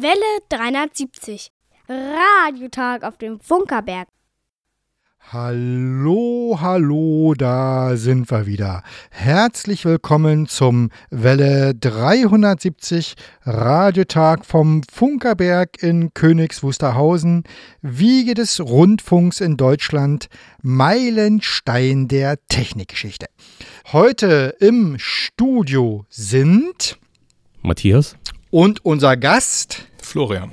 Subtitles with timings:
[0.00, 0.14] Welle
[0.48, 1.50] 370.
[1.88, 4.06] Radiotag auf dem Funkerberg.
[5.32, 8.84] Hallo, hallo, da sind wir wieder.
[9.10, 17.42] Herzlich willkommen zum Welle 370 Radiotag vom Funkerberg in Königs Wusterhausen,
[17.82, 20.28] Wiege des Rundfunks in Deutschland,
[20.62, 23.26] Meilenstein der Technikgeschichte.
[23.90, 26.98] Heute im Studio sind
[27.62, 28.14] Matthias
[28.50, 30.52] und unser Gast Florian.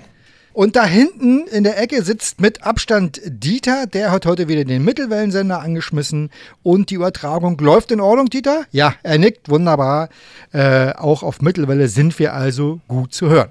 [0.53, 4.85] Und da hinten in der Ecke sitzt mit Abstand Dieter, der hat heute wieder den
[4.85, 6.29] Mittelwellensender angeschmissen
[6.63, 8.63] und die Übertragung läuft in Ordnung, Dieter?
[8.71, 10.07] Ja, er nickt, wunderbar.
[10.53, 13.49] Äh, auch auf Mittelwelle sind wir also gut zu hören.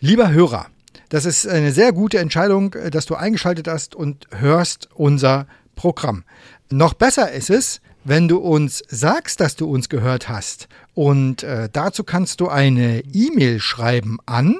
[0.00, 0.66] Lieber Hörer,
[1.08, 6.24] das ist eine sehr gute Entscheidung, äh, dass du eingeschaltet hast und hörst unser Programm.
[6.68, 10.68] Noch besser ist es, wenn du uns sagst, dass du uns gehört hast.
[10.94, 14.56] Und äh, dazu kannst du eine E-Mail schreiben an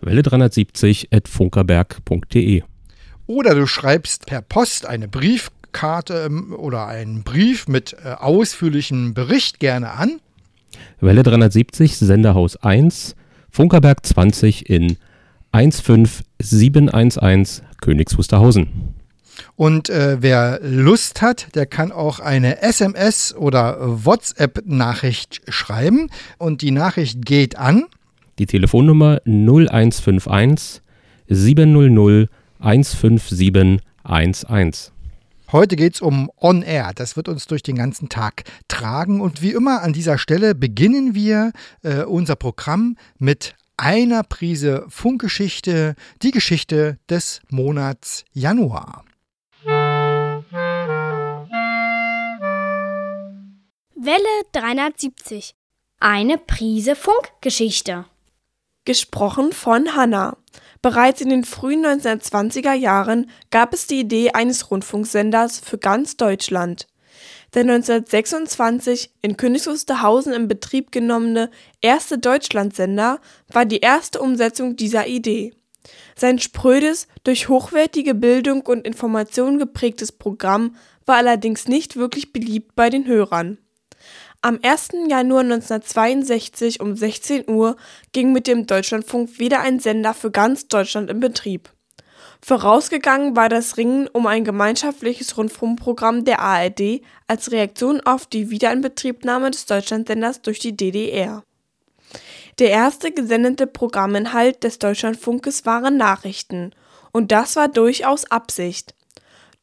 [0.00, 2.62] Welle 370 at funkerberg.de.
[3.26, 9.58] Oder du schreibst per Post eine Briefkarte ähm, oder einen Brief mit äh, ausführlichem Bericht
[9.58, 10.20] gerne an.
[11.00, 13.16] Welle 370, Senderhaus 1,
[13.50, 14.98] Funkerberg 20 in
[15.52, 18.94] 15711 Königs Wusterhausen.
[19.54, 26.10] Und äh, wer Lust hat, der kann auch eine SMS oder WhatsApp-Nachricht schreiben.
[26.38, 27.84] Und die Nachricht geht an
[28.38, 30.82] die Telefonnummer 0151
[31.28, 32.28] 700
[32.60, 34.92] 15711.
[35.52, 36.90] Heute geht es um On Air.
[36.94, 39.20] Das wird uns durch den ganzen Tag tragen.
[39.20, 45.94] Und wie immer an dieser Stelle beginnen wir äh, unser Programm mit einer Prise Funkgeschichte,
[46.22, 49.04] die Geschichte des Monats Januar.
[54.06, 55.56] Welle 370.
[55.98, 58.04] Eine Prise Funkgeschichte.
[58.84, 60.36] Gesprochen von Hanna.
[60.80, 66.86] Bereits in den frühen 1920er Jahren gab es die Idee eines Rundfunksenders für ganz Deutschland.
[67.54, 75.08] Der 1926 in Königs Wusterhausen in Betrieb genommene erste Deutschlandsender war die erste Umsetzung dieser
[75.08, 75.52] Idee.
[76.14, 80.76] Sein sprödes, durch hochwertige Bildung und Information geprägtes Programm
[81.06, 83.58] war allerdings nicht wirklich beliebt bei den Hörern.
[84.46, 85.08] Am 1.
[85.08, 87.74] Januar 1962 um 16 Uhr
[88.12, 91.72] ging mit dem Deutschlandfunk wieder ein Sender für ganz Deutschland in Betrieb.
[92.40, 99.50] Vorausgegangen war das Ringen um ein gemeinschaftliches Rundfunkprogramm der ARD als Reaktion auf die Wiederinbetriebnahme
[99.50, 101.42] des Deutschlandsenders durch die DDR.
[102.60, 106.70] Der erste gesendete Programminhalt des Deutschlandfunkes waren Nachrichten,
[107.10, 108.94] und das war durchaus Absicht.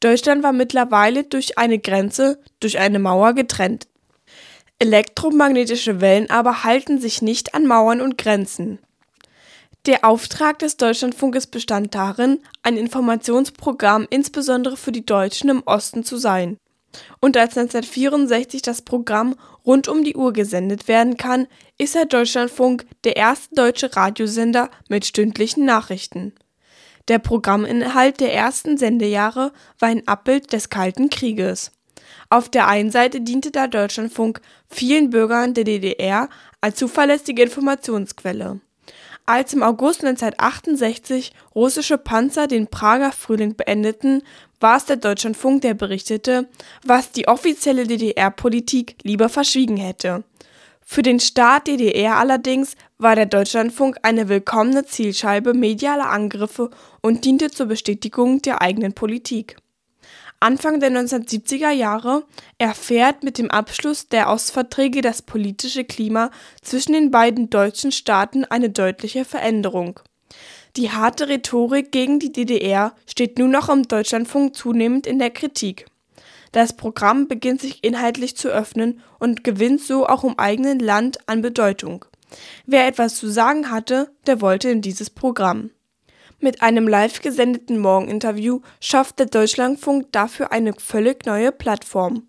[0.00, 3.86] Deutschland war mittlerweile durch eine Grenze, durch eine Mauer getrennt.
[4.84, 8.80] Elektromagnetische Wellen aber halten sich nicht an Mauern und Grenzen.
[9.86, 16.18] Der Auftrag des Deutschlandfunkes bestand darin, ein Informationsprogramm insbesondere für die Deutschen im Osten zu
[16.18, 16.58] sein.
[17.18, 21.46] Und als 1964 das Programm rund um die Uhr gesendet werden kann,
[21.78, 26.34] ist der Deutschlandfunk der erste deutsche Radiosender mit stündlichen Nachrichten.
[27.08, 31.72] Der Programminhalt der ersten Sendejahre war ein Abbild des Kalten Krieges.
[32.30, 36.28] Auf der einen Seite diente der Deutschlandfunk vielen Bürgern der DDR
[36.60, 38.60] als zuverlässige Informationsquelle.
[39.26, 44.22] Als im August 1968 russische Panzer den Prager Frühling beendeten,
[44.60, 46.46] war es der Deutschlandfunk, der berichtete,
[46.84, 50.24] was die offizielle DDR-Politik lieber verschwiegen hätte.
[50.86, 56.68] Für den Staat DDR allerdings war der Deutschlandfunk eine willkommene Zielscheibe medialer Angriffe
[57.00, 59.56] und diente zur Bestätigung der eigenen Politik.
[60.44, 62.24] Anfang der 1970er Jahre
[62.58, 68.68] erfährt mit dem Abschluss der Ostverträge das politische Klima zwischen den beiden deutschen Staaten eine
[68.68, 70.00] deutliche Veränderung.
[70.76, 75.86] Die harte Rhetorik gegen die DDR steht nun noch im Deutschlandfunk zunehmend in der Kritik.
[76.52, 81.40] Das Programm beginnt sich inhaltlich zu öffnen und gewinnt so auch im eigenen Land an
[81.40, 82.04] Bedeutung.
[82.66, 85.70] Wer etwas zu sagen hatte, der wollte in dieses Programm.
[86.44, 92.28] Mit einem live gesendeten Morgeninterview schafft der Deutschlandfunk dafür eine völlig neue Plattform.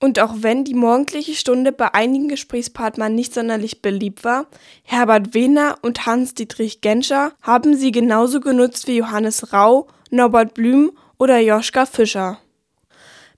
[0.00, 4.46] Und auch wenn die morgendliche Stunde bei einigen Gesprächspartnern nicht sonderlich beliebt war,
[4.82, 11.38] Herbert Wehner und Hans-Dietrich Genscher haben sie genauso genutzt wie Johannes Rau, Norbert Blüm oder
[11.38, 12.40] Joschka Fischer.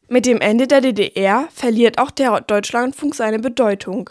[0.09, 4.09] Mit dem Ende der DDR verliert auch der Deutschlandfunk seine Bedeutung.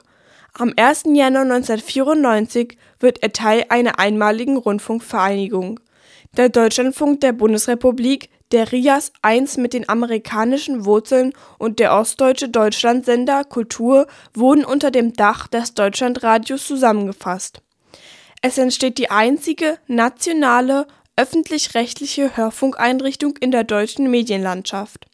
[0.54, 1.06] Am 1.
[1.08, 5.80] Januar 1994 wird er Teil einer einmaligen Rundfunkvereinigung.
[6.38, 13.46] Der Deutschlandfunk der Bundesrepublik, der RIAS 1 mit den amerikanischen Wurzeln und der ostdeutsche Deutschlandsender
[13.46, 17.62] Kultur wurden unter dem Dach des Deutschlandradios zusammengefasst.
[18.42, 25.06] Es entsteht die einzige nationale öffentlich-rechtliche Hörfunkeinrichtung in der deutschen Medienlandschaft.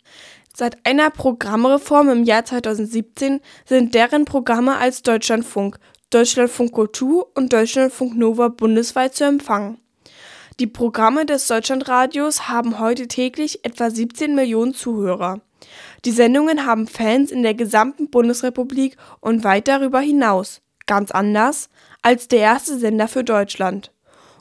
[0.55, 5.77] Seit einer Programmreform im Jahr 2017 sind deren Programme als Deutschlandfunk,
[6.09, 9.77] Deutschlandfunk Kultur und Deutschlandfunk Nova bundesweit zu empfangen.
[10.61, 15.41] Die Programme des Deutschlandradios haben heute täglich etwa 17 Millionen Zuhörer.
[16.05, 21.71] Die Sendungen haben Fans in der gesamten Bundesrepublik und weit darüber hinaus, ganz anders
[22.03, 23.91] als der erste Sender für Deutschland.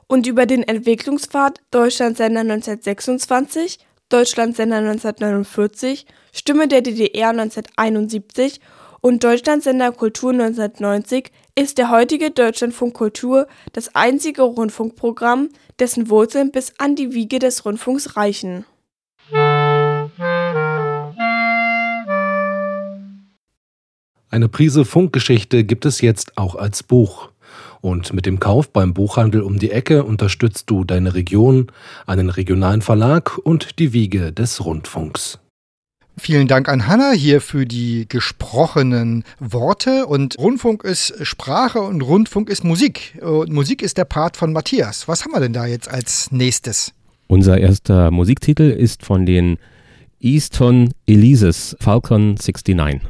[0.08, 3.78] Und über den Entwicklungspfad Deutschlandsender 1926,
[4.10, 8.60] Deutschlandsender 1949, Stimme der DDR 1971
[9.00, 15.48] und Deutschlandsender Kultur 1990 ist der heutige Deutschlandfunk Kultur das einzige Rundfunkprogramm,
[15.78, 18.64] dessen Wurzeln bis an die Wiege des Rundfunks reichen.
[24.32, 27.30] Eine Prise Funkgeschichte gibt es jetzt auch als Buch.
[27.80, 31.72] Und mit dem Kauf beim Buchhandel um die Ecke unterstützt du deine Region,
[32.06, 35.40] einen regionalen Verlag und die Wiege des Rundfunks.
[36.22, 40.04] Vielen Dank an Hanna hier für die gesprochenen Worte.
[40.04, 43.18] Und Rundfunk ist Sprache und Rundfunk ist Musik.
[43.22, 45.08] Und Musik ist der Part von Matthias.
[45.08, 46.92] Was haben wir denn da jetzt als nächstes?
[47.26, 49.56] Unser erster Musiktitel ist von den
[50.20, 53.00] Easton Elises Falcon 69.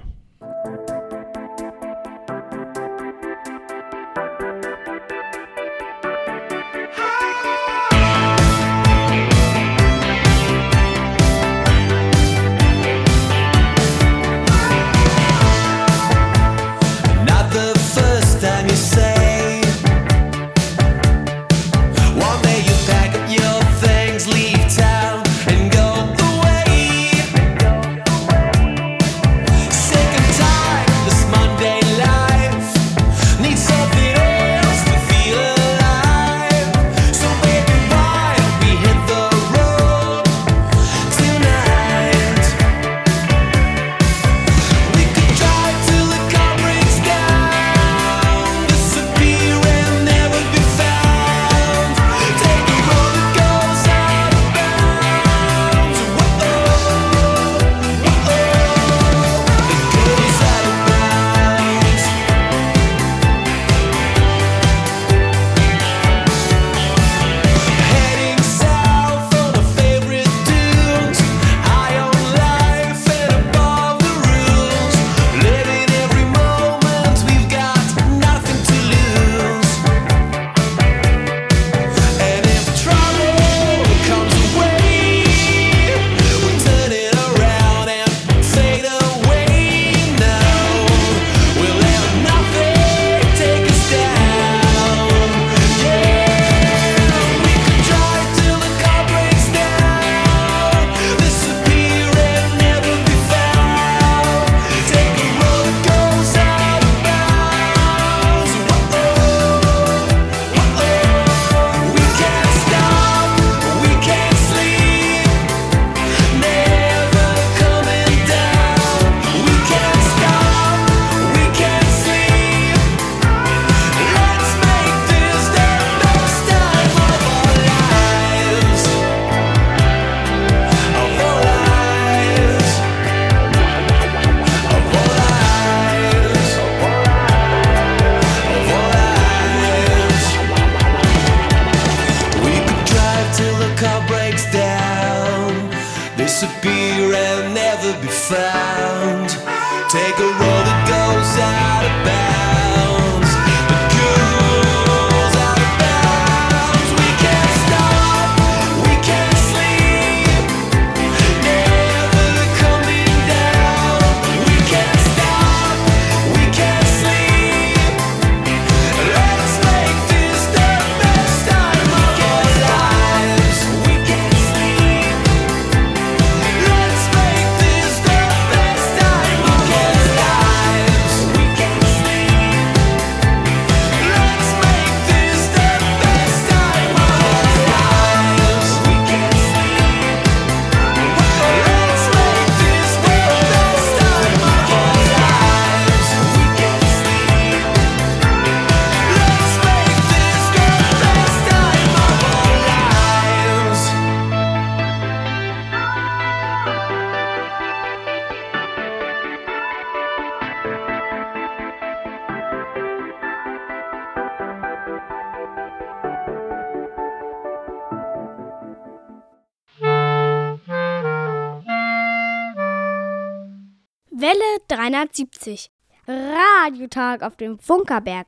[224.91, 225.71] 370.
[226.09, 228.27] Radiotag auf dem Funkerberg.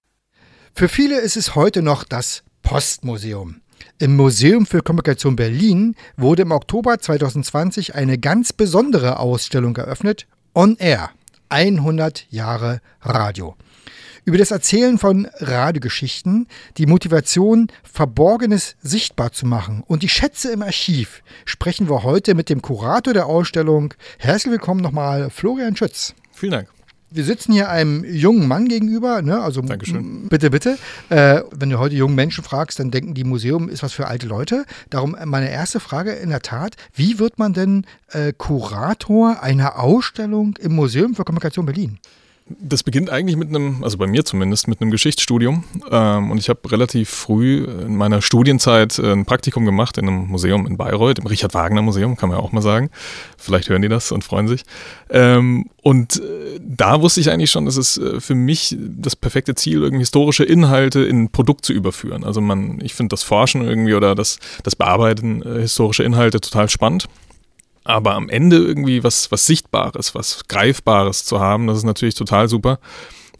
[0.75, 3.61] Für viele ist es heute noch das Postmuseum.
[3.99, 10.77] Im Museum für Kommunikation Berlin wurde im Oktober 2020 eine ganz besondere Ausstellung eröffnet, On
[10.79, 11.11] Air,
[11.49, 13.57] 100 Jahre Radio.
[14.25, 20.63] Über das Erzählen von Radiogeschichten, die Motivation, Verborgenes sichtbar zu machen und die Schätze im
[20.63, 23.95] Archiv sprechen wir heute mit dem Kurator der Ausstellung.
[24.19, 26.15] Herzlich willkommen nochmal, Florian Schütz.
[26.43, 26.69] Vielen Dank.
[27.09, 29.41] Wir sitzen hier einem jungen Mann gegenüber, ne?
[29.41, 30.27] Also Dankeschön.
[30.29, 30.77] bitte, bitte.
[31.09, 34.27] Äh, wenn du heute jungen Menschen fragst, dann denken die Museum ist was für alte
[34.27, 34.65] Leute.
[34.91, 40.57] Darum meine erste Frage in der Tat: Wie wird man denn äh, Kurator einer Ausstellung
[40.59, 42.01] im Museum für Kommunikation Berlin?
[42.61, 45.65] Das beginnt eigentlich mit einem, also bei mir zumindest, mit einem Geschichtsstudium.
[45.91, 50.29] Ähm, und ich habe relativ früh in meiner Studienzeit äh, ein Praktikum gemacht in einem
[50.29, 52.91] Museum in Bayreuth, im Richard Wagner Museum, kann man ja auch mal sagen.
[53.37, 54.65] Vielleicht hören die das und freuen sich.
[55.11, 59.55] Ähm, und äh, da wusste ich eigentlich schon, dass es äh, für mich das perfekte
[59.55, 62.25] Ziel, irgendwie historische Inhalte in ein Produkt zu überführen.
[62.25, 67.09] Also man, ich finde das Forschen irgendwie oder das, das Bearbeiten historischer Inhalte total spannend.
[67.85, 72.49] Aber am Ende irgendwie was, was Sichtbares, was Greifbares zu haben, das ist natürlich total
[72.49, 72.79] super.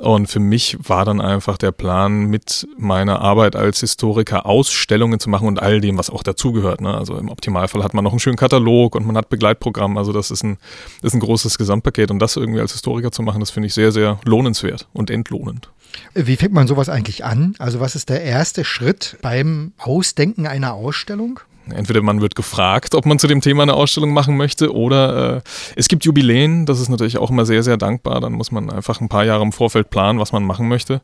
[0.03, 5.31] Und für mich war dann einfach der Plan, mit meiner Arbeit als Historiker Ausstellungen zu
[5.31, 6.81] machen und all dem, was auch dazugehört.
[6.81, 6.93] Ne?
[6.93, 9.97] Also im Optimalfall hat man noch einen schönen Katalog und man hat Begleitprogramm.
[9.97, 10.59] Also das ist ein,
[11.03, 12.11] ist ein großes Gesamtpaket.
[12.11, 15.71] Und das irgendwie als Historiker zu machen, das finde ich sehr, sehr lohnenswert und entlohnend.
[16.15, 17.55] Wie fängt man sowas eigentlich an?
[17.61, 21.39] Also was ist der erste Schritt beim Ausdenken einer Ausstellung?
[21.71, 25.41] Entweder man wird gefragt, ob man zu dem Thema eine Ausstellung machen möchte, oder äh,
[25.77, 28.21] es gibt Jubiläen, das ist natürlich auch immer sehr, sehr dankbar.
[28.21, 31.01] Dann muss man einfach ein paar Jahre im Vorfeld planen, was man machen möchte.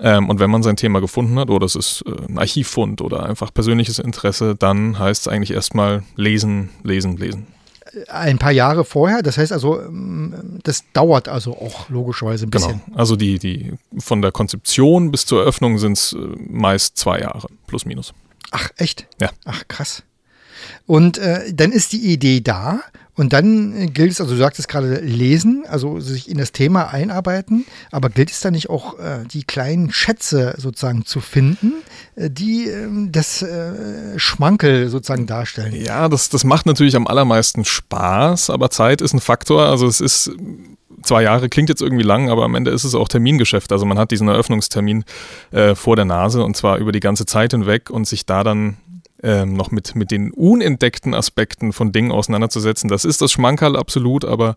[0.00, 3.24] Ähm, und wenn man sein Thema gefunden hat, oder es ist äh, ein Archivfund oder
[3.24, 7.46] einfach persönliches Interesse, dann heißt es eigentlich erstmal lesen, lesen, lesen.
[8.08, 12.82] Ein paar Jahre vorher, das heißt also, ähm, das dauert also auch logischerweise ein bisschen.
[12.84, 16.18] Genau, also die, die von der Konzeption bis zur Eröffnung sind es äh,
[16.50, 18.12] meist zwei Jahre, plus minus.
[18.50, 19.06] Ach, echt?
[19.20, 19.30] Ja.
[19.44, 20.02] Ach, krass.
[20.86, 22.80] Und äh, dann ist die Idee da
[23.16, 26.92] und dann äh, gilt es, also du sagtest gerade lesen, also sich in das Thema
[26.92, 31.72] einarbeiten, aber gilt es dann nicht auch, äh, die kleinen Schätze sozusagen zu finden,
[32.14, 35.74] äh, die ähm, das äh, Schmankel sozusagen darstellen?
[35.74, 39.66] Ja, das, das macht natürlich am allermeisten Spaß, aber Zeit ist ein Faktor.
[39.66, 40.30] Also es ist
[41.02, 43.72] zwei Jahre klingt jetzt irgendwie lang, aber am Ende ist es auch Termingeschäft.
[43.72, 45.04] Also man hat diesen Eröffnungstermin
[45.50, 48.76] äh, vor der Nase und zwar über die ganze Zeit hinweg und sich da dann
[49.22, 52.88] ähm, noch mit, mit den unentdeckten Aspekten von Dingen auseinanderzusetzen.
[52.88, 54.56] Das ist das Schmankerl absolut, aber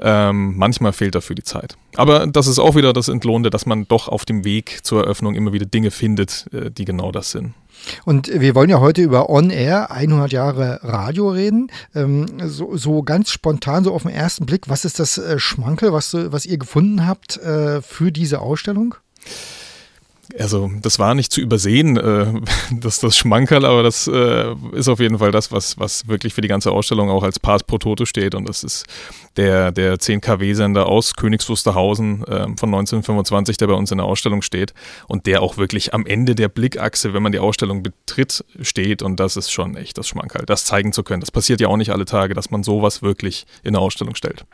[0.00, 1.76] ähm, manchmal fehlt dafür die Zeit.
[1.96, 5.34] Aber das ist auch wieder das Entlohnte, dass man doch auf dem Weg zur Eröffnung
[5.34, 7.54] immer wieder Dinge findet, äh, die genau das sind.
[8.04, 11.70] Und wir wollen ja heute über On Air, 100 Jahre Radio reden.
[11.94, 15.92] Ähm, so, so, ganz spontan, so auf den ersten Blick, was ist das äh, Schmankel,
[15.92, 18.94] was, was ihr gefunden habt äh, für diese Ausstellung?
[20.38, 22.26] Also das war nicht zu übersehen, äh,
[22.72, 26.40] dass das Schmankerl, aber das äh, ist auf jeden Fall das, was, was wirklich für
[26.40, 28.34] die ganze Ausstellung auch als Pass pro Toto steht.
[28.34, 28.86] Und das ist
[29.36, 34.06] der, der 10 kW-Sender aus Königs Wusterhausen äh, von 1925, der bei uns in der
[34.06, 34.74] Ausstellung steht
[35.08, 39.02] und der auch wirklich am Ende der Blickachse, wenn man die Ausstellung betritt, steht.
[39.02, 41.20] Und das ist schon echt das Schmankerl, das zeigen zu können.
[41.20, 44.44] Das passiert ja auch nicht alle Tage, dass man sowas wirklich in der Ausstellung stellt.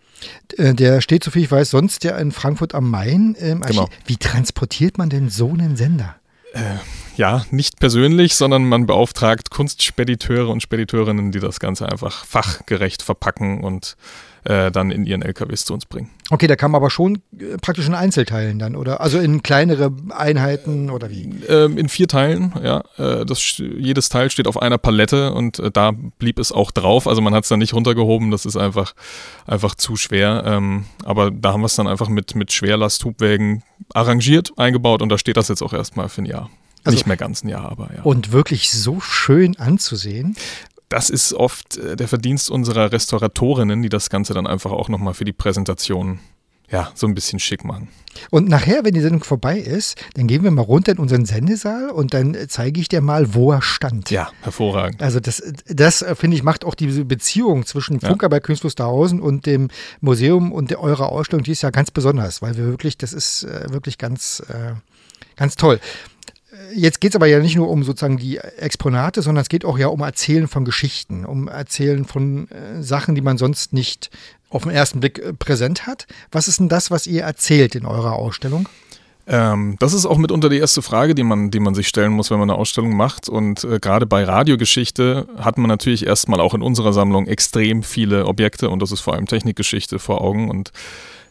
[0.57, 3.77] Äh, der steht, soviel ich weiß, sonst ja in Frankfurt am Main im Archiv.
[3.77, 3.89] Genau.
[4.07, 6.17] Wie transportiert man denn so einen Sender?
[6.53, 6.61] Äh,
[7.17, 13.63] ja, nicht persönlich, sondern man beauftragt Kunstspediteure und Spediteurinnen, die das Ganze einfach fachgerecht verpacken
[13.63, 13.97] und
[14.45, 16.11] äh, dann in ihren LKWs zu uns bringen.
[16.31, 19.01] Okay, da kann man aber schon äh, praktisch in Einzelteilen dann, oder?
[19.01, 21.31] Also in kleinere Einheiten oder wie?
[21.49, 22.83] Ähm, in vier Teilen, ja.
[22.97, 27.07] Äh, das, jedes Teil steht auf einer Palette und da blieb es auch drauf.
[27.07, 28.95] Also man hat es dann nicht runtergehoben, das ist einfach,
[29.47, 30.45] einfach zu schwer.
[30.47, 35.19] Ähm, aber da haben wir es dann einfach mit, mit Schwerlasthubwägen arrangiert, eingebaut und da
[35.19, 36.51] steht das jetzt auch erstmal für ein Jahr.
[36.83, 38.03] Also, nicht mehr ganz ein Jahr, aber ja.
[38.03, 40.35] Und wirklich so schön anzusehen
[40.91, 45.15] das ist oft äh, der Verdienst unserer Restauratorinnen, die das Ganze dann einfach auch nochmal
[45.15, 46.21] für die Präsentation
[46.71, 47.89] ja, so ein bisschen schick machen.
[48.31, 51.91] Und nachher, wenn die Sendung vorbei ist, dann gehen wir mal runter in unseren Sendesaal
[51.91, 54.11] und dann zeige ich dir mal, wo er stand.
[54.11, 55.03] Ja, hervorragend.
[55.03, 58.39] Also das, das äh, finde ich, macht auch diese Beziehung zwischen Funker ja.
[58.39, 59.69] bei Wusterhausen und dem
[60.01, 63.45] Museum und der, eurer Ausstellung, die ist ja ganz besonders, weil wir wirklich, das ist
[63.45, 64.75] äh, wirklich ganz, äh,
[65.37, 65.81] ganz toll
[66.75, 69.79] jetzt geht es aber ja nicht nur um sozusagen die Exponate, sondern es geht auch
[69.79, 74.11] ja um Erzählen von Geschichten, um Erzählen von äh, Sachen, die man sonst nicht
[74.49, 76.07] auf den ersten Blick äh, präsent hat.
[76.33, 78.69] Was ist denn das, was ihr erzählt in eurer Ausstellung?
[79.27, 82.31] Ähm, das ist auch mitunter die erste Frage, die man, die man sich stellen muss,
[82.31, 83.29] wenn man eine Ausstellung macht.
[83.29, 88.27] Und äh, gerade bei Radiogeschichte hat man natürlich erstmal auch in unserer Sammlung extrem viele
[88.27, 90.51] Objekte und das ist vor allem Technikgeschichte vor Augen.
[90.51, 90.73] Und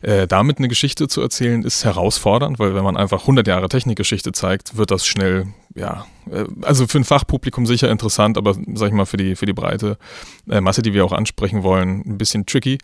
[0.02, 4.32] äh, damit eine Geschichte zu erzählen, ist herausfordernd, weil wenn man einfach 100 Jahre Technikgeschichte
[4.32, 8.94] zeigt, wird das schnell, ja, äh, also für ein Fachpublikum sicher interessant, aber sag ich
[8.94, 9.98] mal für die, für die breite
[10.50, 12.78] äh, Masse, die wir auch ansprechen wollen, ein bisschen tricky.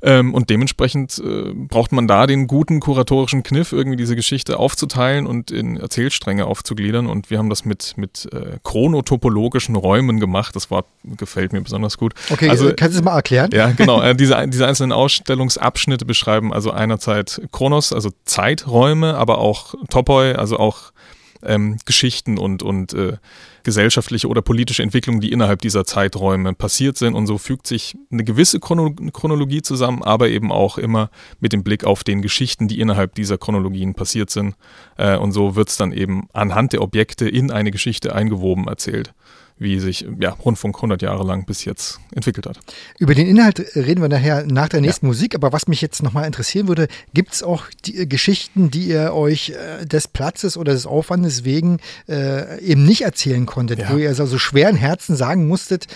[0.00, 5.26] Ähm, und dementsprechend äh, braucht man da den guten kuratorischen Kniff, irgendwie diese Geschichte aufzuteilen
[5.26, 7.06] und in Erzählstränge aufzugliedern.
[7.06, 10.54] Und wir haben das mit, mit äh, chronotopologischen Räumen gemacht.
[10.54, 12.14] Das Wort gefällt mir besonders gut.
[12.30, 13.50] Okay, also, kannst du es mal erklären?
[13.52, 13.98] Ja, genau.
[14.08, 20.56] Äh, diese, diese einzelnen Ausstellungsabschnitte beschreiben also einerzeit Chronos, also Zeiträume, aber auch Topoi, also
[20.56, 20.92] auch
[21.42, 23.16] ähm, Geschichten und, und äh,
[23.62, 27.14] gesellschaftliche oder politische Entwicklungen, die innerhalb dieser Zeiträume passiert sind.
[27.14, 31.64] Und so fügt sich eine gewisse Chrono Chronologie zusammen, aber eben auch immer mit dem
[31.64, 34.54] Blick auf den Geschichten, die innerhalb dieser Chronologien passiert sind.
[34.96, 39.14] Äh, und so wird es dann eben anhand der Objekte in eine Geschichte eingewoben erzählt
[39.58, 42.58] wie sich ja, Rundfunk 100 Jahre lang bis jetzt entwickelt hat.
[42.98, 45.08] Über den Inhalt reden wir nachher nach der nächsten ja.
[45.08, 48.88] Musik, aber was mich jetzt nochmal interessieren würde, gibt es auch die, äh, Geschichten, die
[48.88, 53.90] ihr euch äh, des Platzes oder des Aufwandes wegen äh, eben nicht erzählen konntet, ja.
[53.90, 55.86] wo ihr also schweren Herzen sagen musstet,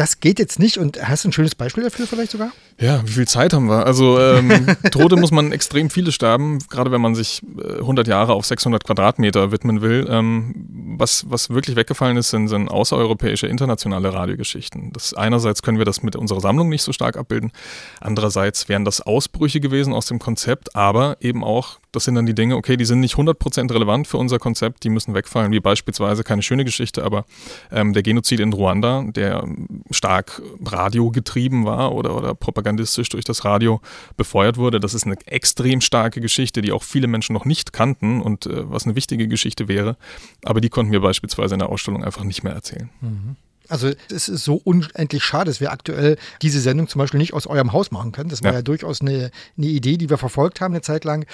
[0.00, 2.52] das geht jetzt nicht und hast du ein schönes Beispiel dafür vielleicht sogar?
[2.78, 3.84] Ja, wie viel Zeit haben wir?
[3.84, 8.32] Also ähm, Tote muss man extrem viele sterben, gerade wenn man sich äh, 100 Jahre
[8.32, 10.06] auf 600 Quadratmeter widmen will.
[10.08, 10.54] Ähm,
[10.96, 14.90] was, was wirklich weggefallen ist, sind, sind außereuropäische, internationale Radiogeschichten.
[14.94, 17.52] Das, einerseits können wir das mit unserer Sammlung nicht so stark abbilden,
[18.00, 22.34] andererseits wären das Ausbrüche gewesen aus dem Konzept, aber eben auch das sind dann die
[22.34, 26.22] Dinge, okay, die sind nicht 100% relevant für unser Konzept, die müssen wegfallen, wie beispielsweise
[26.22, 27.24] keine schöne Geschichte, aber
[27.72, 29.44] ähm, der Genozid in Ruanda, der
[29.90, 33.80] stark radiogetrieben war oder, oder propagandistisch durch das Radio
[34.16, 34.80] befeuert wurde.
[34.80, 38.70] Das ist eine extrem starke Geschichte, die auch viele Menschen noch nicht kannten und äh,
[38.70, 39.96] was eine wichtige Geschichte wäre.
[40.44, 42.90] Aber die konnten wir beispielsweise in der Ausstellung einfach nicht mehr erzählen.
[43.00, 43.36] Mhm.
[43.70, 47.46] Also es ist so unendlich schade, dass wir aktuell diese Sendung zum Beispiel nicht aus
[47.46, 48.28] eurem Haus machen können.
[48.28, 51.24] Das war ja, ja durchaus eine, eine, Idee, die wir verfolgt haben eine Zeit lang.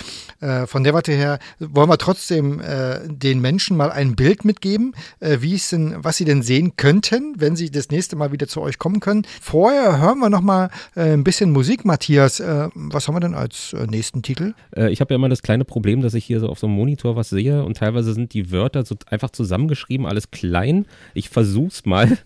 [0.41, 4.95] Äh, von der Warte her wollen wir trotzdem äh, den Menschen mal ein Bild mitgeben,
[5.21, 8.47] äh, wie es denn, was sie denn sehen könnten, wenn sie das nächste Mal wieder
[8.47, 9.27] zu euch kommen können.
[9.41, 12.41] Vorher hören wir noch mal äh, ein bisschen Musik, Matthias.
[12.41, 14.55] Äh, was haben wir denn als äh, nächsten Titel?
[14.91, 17.17] ich habe ja immer das kleine Problem, dass ich hier so auf so einem Monitor
[17.17, 20.87] was sehe und teilweise sind die Wörter so einfach zusammengeschrieben, alles klein.
[21.15, 22.19] Ich versuch's mal.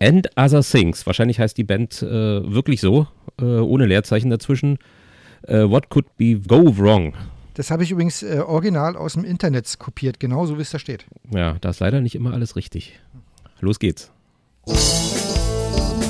[0.00, 1.06] And Other Things.
[1.06, 3.08] Wahrscheinlich heißt die Band äh, wirklich so,
[3.40, 4.78] äh, ohne Leerzeichen dazwischen.
[5.42, 7.14] Äh, what could be go wrong?
[7.54, 11.06] Das habe ich übrigens äh, original aus dem Internet kopiert, genauso wie es da steht.
[11.30, 13.00] Ja, da ist leider nicht immer alles richtig.
[13.60, 14.12] Los geht's.
[14.66, 16.07] Welle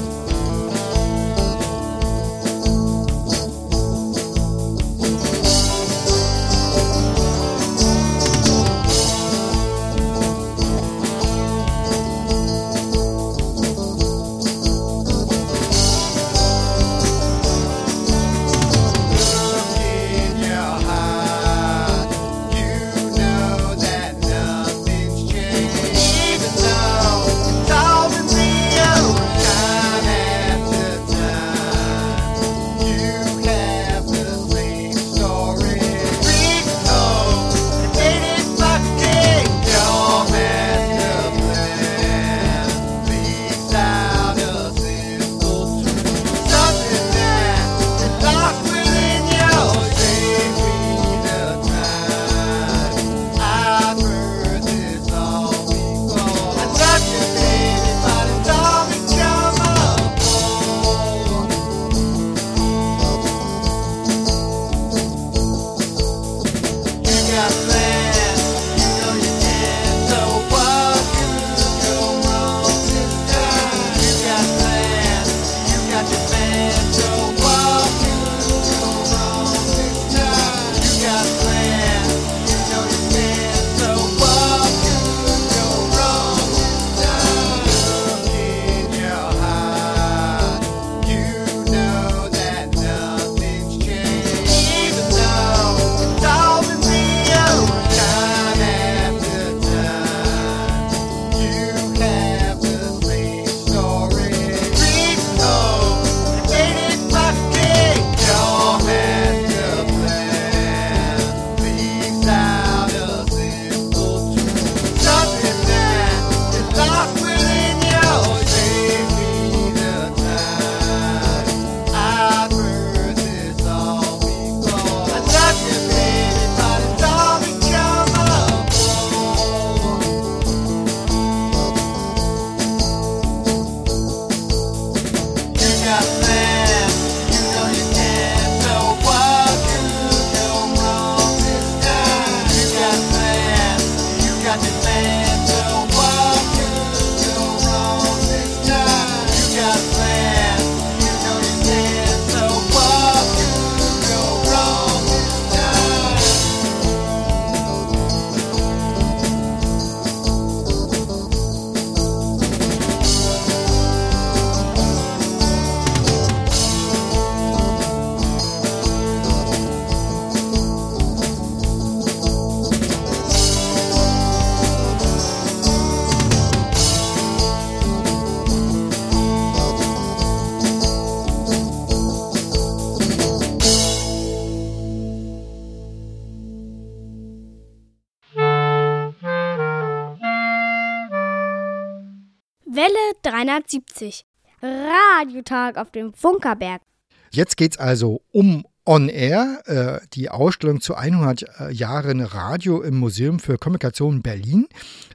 [193.63, 194.25] 370.
[194.63, 196.83] Radiotag auf dem Funkerberg.
[197.31, 202.81] Jetzt geht es also um On Air, äh, die Ausstellung zu 100 äh, Jahren Radio
[202.81, 204.67] im Museum für Kommunikation Berlin,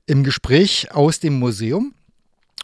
[0.06, 1.94] im Gespräch aus dem Museum.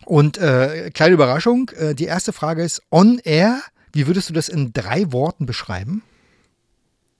[0.06, 3.62] Und äh, kleine Überraschung, äh, die erste Frage ist On Air.
[3.92, 6.04] Wie würdest du das in drei Worten beschreiben?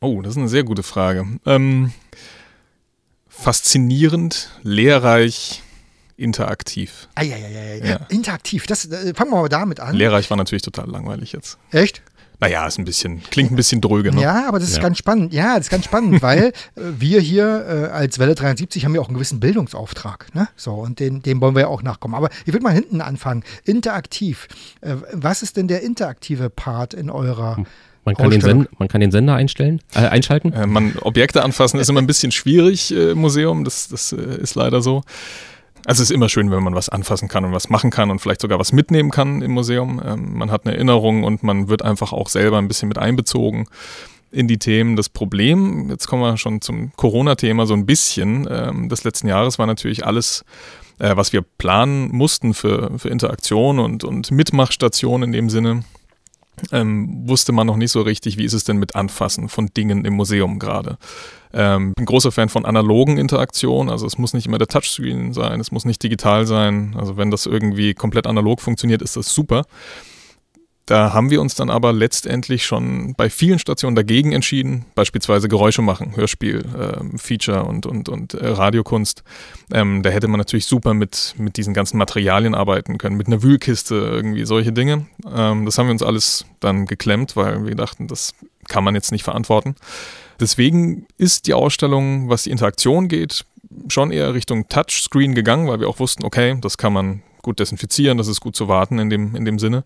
[0.02, 1.26] Oh, das ist eine sehr gute Frage.
[1.46, 1.92] Ähm,
[3.28, 5.64] faszinierend, lehrreich,
[6.20, 7.08] interaktiv.
[7.16, 8.00] Ah, ja, ja, ja, ja.
[8.10, 9.96] Interaktiv, das äh, fangen wir mal damit an.
[9.96, 11.58] Lehrreich war natürlich total langweilig jetzt.
[11.72, 12.02] Echt?
[12.42, 14.14] Naja, ist ein bisschen, klingt ein bisschen dröge.
[14.16, 14.22] Ne?
[14.22, 14.84] Ja, aber das ist ja.
[14.84, 15.34] ganz spannend.
[15.34, 19.02] Ja, das ist ganz spannend, weil äh, wir hier äh, als Welle 73 haben ja
[19.02, 20.34] auch einen gewissen Bildungsauftrag.
[20.34, 20.48] Ne?
[20.56, 22.16] So, und den, dem wollen wir ja auch nachkommen.
[22.16, 23.44] Aber ich würde mal hinten anfangen.
[23.66, 24.48] Interaktiv.
[24.80, 27.66] Äh, was ist denn der interaktive Part in eurer hm.
[28.06, 30.54] Man kann, den Sender, man kann den Sender einstellen, äh, einschalten.
[30.54, 34.56] Äh, man, Objekte anfassen ist immer ein bisschen schwierig äh, im Museum, das, das ist
[34.56, 35.04] leider so.
[35.86, 38.20] Also es ist immer schön, wenn man was anfassen kann und was machen kann und
[38.20, 40.02] vielleicht sogar was mitnehmen kann im Museum.
[40.06, 43.68] Ähm, man hat eine Erinnerung und man wird einfach auch selber ein bisschen mit einbezogen
[44.32, 44.96] in die Themen.
[44.96, 49.58] Das Problem, jetzt kommen wir schon zum Corona-Thema so ein bisschen, ähm, des letzten Jahres
[49.58, 50.44] war natürlich alles,
[51.00, 55.84] äh, was wir planen mussten für, für Interaktion und, und Mitmachstation in dem Sinne,
[56.72, 60.06] ähm, wusste man noch nicht so richtig, wie ist es denn mit Anfassen von Dingen
[60.06, 60.98] im Museum gerade.
[61.54, 65.60] Ähm, bin großer Fan von analogen Interaktionen, also es muss nicht immer der Touchscreen sein,
[65.60, 66.96] es muss nicht digital sein.
[66.98, 69.66] Also wenn das irgendwie komplett analog funktioniert, ist das super.
[70.90, 75.84] Da haben wir uns dann aber letztendlich schon bei vielen Stationen dagegen entschieden, beispielsweise Geräusche
[75.84, 79.24] machen, Hörspiel, äh, Feature und, und, und äh, Radiokunst.
[79.72, 83.44] Ähm, da hätte man natürlich super mit, mit diesen ganzen Materialien arbeiten können, mit einer
[83.44, 85.06] Wühlkiste, irgendwie solche Dinge.
[85.32, 88.34] Ähm, das haben wir uns alles dann geklemmt, weil wir dachten, das
[88.68, 89.76] kann man jetzt nicht verantworten.
[90.40, 93.46] Deswegen ist die Ausstellung, was die Interaktion geht,
[93.90, 98.18] schon eher Richtung Touchscreen gegangen, weil wir auch wussten, okay, das kann man gut desinfizieren,
[98.18, 99.84] das ist gut zu warten in dem, in dem Sinne.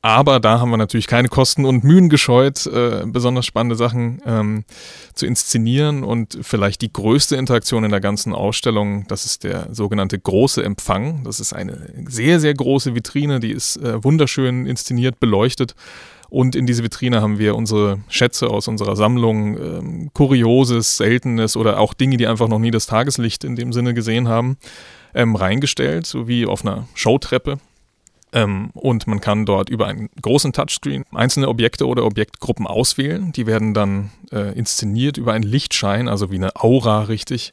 [0.00, 4.64] Aber da haben wir natürlich keine Kosten und Mühen gescheut, äh, besonders spannende Sachen ähm,
[5.14, 6.04] zu inszenieren.
[6.04, 11.24] Und vielleicht die größte Interaktion in der ganzen Ausstellung, das ist der sogenannte große Empfang.
[11.24, 15.74] Das ist eine sehr, sehr große Vitrine, die ist äh, wunderschön inszeniert, beleuchtet.
[16.30, 21.80] Und in diese Vitrine haben wir unsere Schätze aus unserer Sammlung, ähm, Kurioses, Seltenes oder
[21.80, 24.58] auch Dinge, die einfach noch nie das Tageslicht in dem Sinne gesehen haben,
[25.14, 27.58] ähm, reingestellt, so wie auf einer Showtreppe.
[28.32, 33.32] Ähm, und man kann dort über einen großen Touchscreen einzelne Objekte oder Objektgruppen auswählen.
[33.32, 37.52] Die werden dann äh, inszeniert über einen Lichtschein, also wie eine Aura richtig.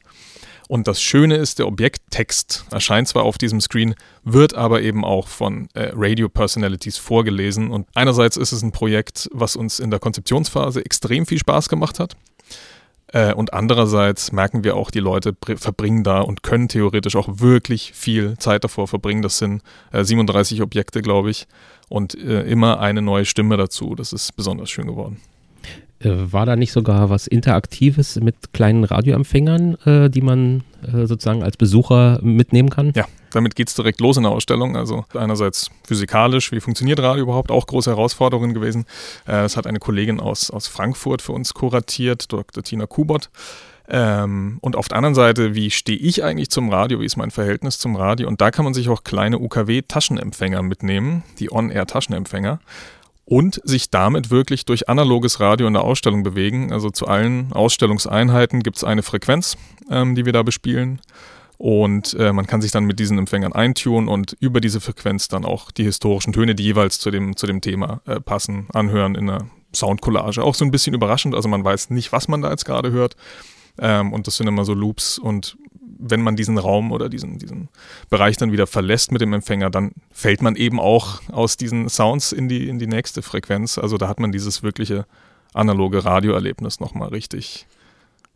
[0.68, 5.28] Und das Schöne ist, der Objekttext erscheint zwar auf diesem Screen, wird aber eben auch
[5.28, 7.70] von äh, Radio-Personalities vorgelesen.
[7.70, 12.00] Und einerseits ist es ein Projekt, was uns in der Konzeptionsphase extrem viel Spaß gemacht
[12.00, 12.16] hat.
[13.12, 17.92] Äh, und andererseits merken wir auch, die Leute verbringen da und können theoretisch auch wirklich
[17.92, 19.22] viel Zeit davor verbringen.
[19.22, 21.46] Das sind äh, 37 Objekte, glaube ich,
[21.88, 23.94] und äh, immer eine neue Stimme dazu.
[23.94, 25.20] Das ist besonders schön geworden.
[25.98, 31.42] Äh, war da nicht sogar was Interaktives mit kleinen Radioempfängern, äh, die man äh, sozusagen
[31.42, 32.92] als Besucher mitnehmen kann?
[32.94, 34.76] Ja, damit geht es direkt los in der Ausstellung.
[34.76, 38.84] Also einerseits physikalisch, wie funktioniert Radio überhaupt, auch große Herausforderung gewesen.
[39.24, 42.62] Äh, das hat eine Kollegin aus, aus Frankfurt für uns kuratiert, Dr.
[42.62, 43.30] Tina Kubot.
[43.88, 47.00] Ähm, und auf der anderen Seite, wie stehe ich eigentlich zum Radio?
[47.00, 48.26] Wie ist mein Verhältnis zum Radio?
[48.26, 52.58] Und da kann man sich auch kleine UKW-Taschenempfänger mitnehmen, die On-Air-Taschenempfänger
[53.26, 56.72] und sich damit wirklich durch analoges Radio in der Ausstellung bewegen.
[56.72, 59.58] Also zu allen Ausstellungseinheiten gibt es eine Frequenz,
[59.90, 61.00] ähm, die wir da bespielen.
[61.58, 65.44] Und äh, man kann sich dann mit diesen Empfängern eintunen und über diese Frequenz dann
[65.44, 69.28] auch die historischen Töne, die jeweils zu dem, zu dem Thema äh, passen, anhören in
[69.28, 70.42] einer Soundcollage.
[70.42, 73.16] Auch so ein bisschen überraschend, also man weiß nicht, was man da jetzt gerade hört.
[73.78, 75.56] Ähm, und das sind immer so Loops und
[75.98, 77.68] wenn man diesen Raum oder diesen, diesen
[78.10, 82.32] Bereich dann wieder verlässt mit dem Empfänger, dann fällt man eben auch aus diesen Sounds
[82.32, 83.78] in die, in die nächste Frequenz.
[83.78, 85.06] Also da hat man dieses wirkliche
[85.54, 87.66] analoge Radioerlebnis nochmal richtig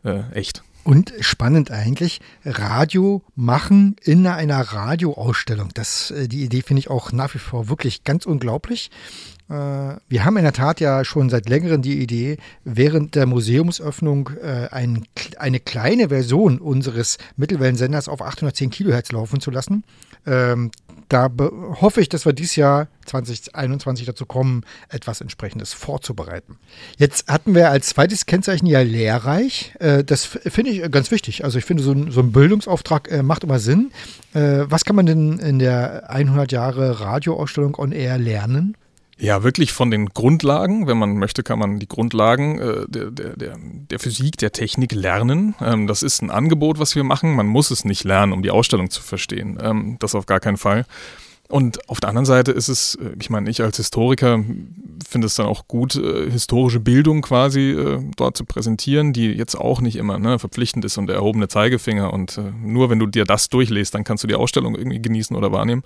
[0.05, 0.63] äh, echt.
[0.83, 5.71] Und spannend eigentlich, Radio machen in einer Radioausstellung.
[5.75, 8.91] Das, äh, die Idee finde ich auch nach wie vor wirklich ganz unglaublich.
[9.51, 14.31] Äh, wir haben in der Tat ja schon seit längerem die Idee, während der Museumsöffnung
[14.43, 15.07] äh, ein,
[15.39, 19.85] eine kleine Version unseres Mittelwellensenders auf 810 Kilohertz laufen zu lassen.
[20.27, 20.71] Ähm,
[21.09, 21.29] da
[21.81, 26.57] hoffe ich, dass wir dieses Jahr 2021 dazu kommen, etwas entsprechendes vorzubereiten.
[26.99, 29.75] Jetzt hatten wir als zweites Kennzeichen ja lehrreich.
[29.81, 31.43] Äh, das finde ich ganz wichtig.
[31.43, 33.91] Also ich finde, so ein, Bildungsauftrag macht immer Sinn.
[34.33, 38.77] Was kann man denn in der 100 Jahre Radioausstellung on Air lernen?
[39.21, 40.87] Ja, wirklich von den Grundlagen.
[40.87, 45.55] Wenn man möchte, kann man die Grundlagen äh, der, der, der, Physik, der Technik lernen.
[45.61, 47.35] Ähm, das ist ein Angebot, was wir machen.
[47.37, 49.59] Man muss es nicht lernen, um die Ausstellung zu verstehen.
[49.63, 50.87] Ähm, das auf gar keinen Fall.
[51.51, 54.43] Und auf der anderen Seite ist es, äh, ich meine, ich als Historiker
[55.07, 59.55] finde es dann auch gut, äh, historische Bildung quasi äh, dort zu präsentieren, die jetzt
[59.55, 62.11] auch nicht immer ne, verpflichtend ist und der erhobene Zeigefinger.
[62.11, 65.37] Und äh, nur wenn du dir das durchlässt, dann kannst du die Ausstellung irgendwie genießen
[65.37, 65.83] oder wahrnehmen.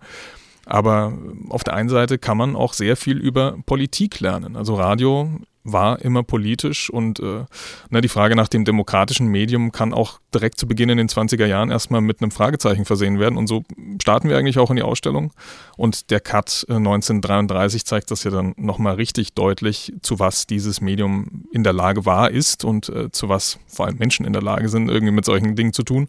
[0.66, 1.12] Aber
[1.48, 4.56] auf der einen Seite kann man auch sehr viel über Politik lernen.
[4.56, 5.28] Also Radio
[5.64, 7.44] war immer politisch und äh,
[7.88, 11.46] ne, die Frage nach dem demokratischen Medium kann auch direkt zu Beginn in den 20er
[11.46, 13.38] Jahren erstmal mit einem Fragezeichen versehen werden.
[13.38, 13.64] Und so
[14.00, 15.32] starten wir eigentlich auch in die Ausstellung.
[15.78, 20.82] Und der Cut äh, 1933 zeigt das ja dann nochmal richtig deutlich, zu was dieses
[20.82, 24.42] Medium in der Lage war, ist und äh, zu was vor allem Menschen in der
[24.42, 26.08] Lage sind, irgendwie mit solchen Dingen zu tun.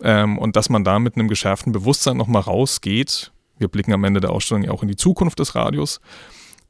[0.00, 3.32] Ähm, und dass man da mit einem geschärften Bewusstsein nochmal rausgeht.
[3.58, 6.00] Wir blicken am Ende der Ausstellung ja auch in die Zukunft des Radios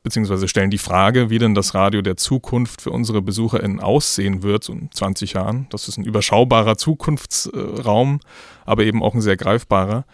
[0.06, 4.62] beziehungsweise stellen die Frage, wie denn das Radio der Zukunft für unsere BesucherInnen aussehen wird,
[4.62, 5.66] so in 20 Jahren.
[5.70, 8.20] Das ist ein überschaubarer Zukunftsraum,
[8.64, 10.04] aber eben auch ein sehr greifbarer.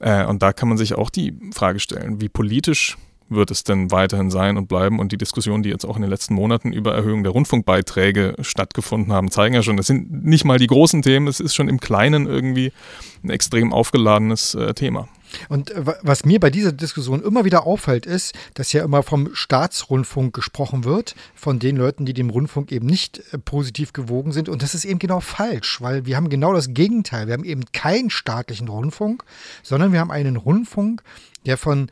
[0.00, 2.96] Äh, und da kann man sich auch die Frage stellen, wie politisch
[3.28, 4.98] wird es denn weiterhin sein und bleiben?
[4.98, 9.12] Und die Diskussionen, die jetzt auch in den letzten Monaten über Erhöhung der Rundfunkbeiträge stattgefunden
[9.12, 11.78] haben, zeigen ja schon, das sind nicht mal die großen Themen, es ist schon im
[11.78, 12.72] Kleinen irgendwie
[13.22, 15.08] ein extrem aufgeladenes äh, Thema.
[15.48, 20.34] Und was mir bei dieser Diskussion immer wieder auffällt, ist, dass ja immer vom Staatsrundfunk
[20.34, 24.48] gesprochen wird, von den Leuten, die dem Rundfunk eben nicht äh, positiv gewogen sind.
[24.48, 27.26] Und das ist eben genau falsch, weil wir haben genau das Gegenteil.
[27.26, 29.24] Wir haben eben keinen staatlichen Rundfunk,
[29.62, 31.02] sondern wir haben einen Rundfunk,
[31.44, 31.90] der von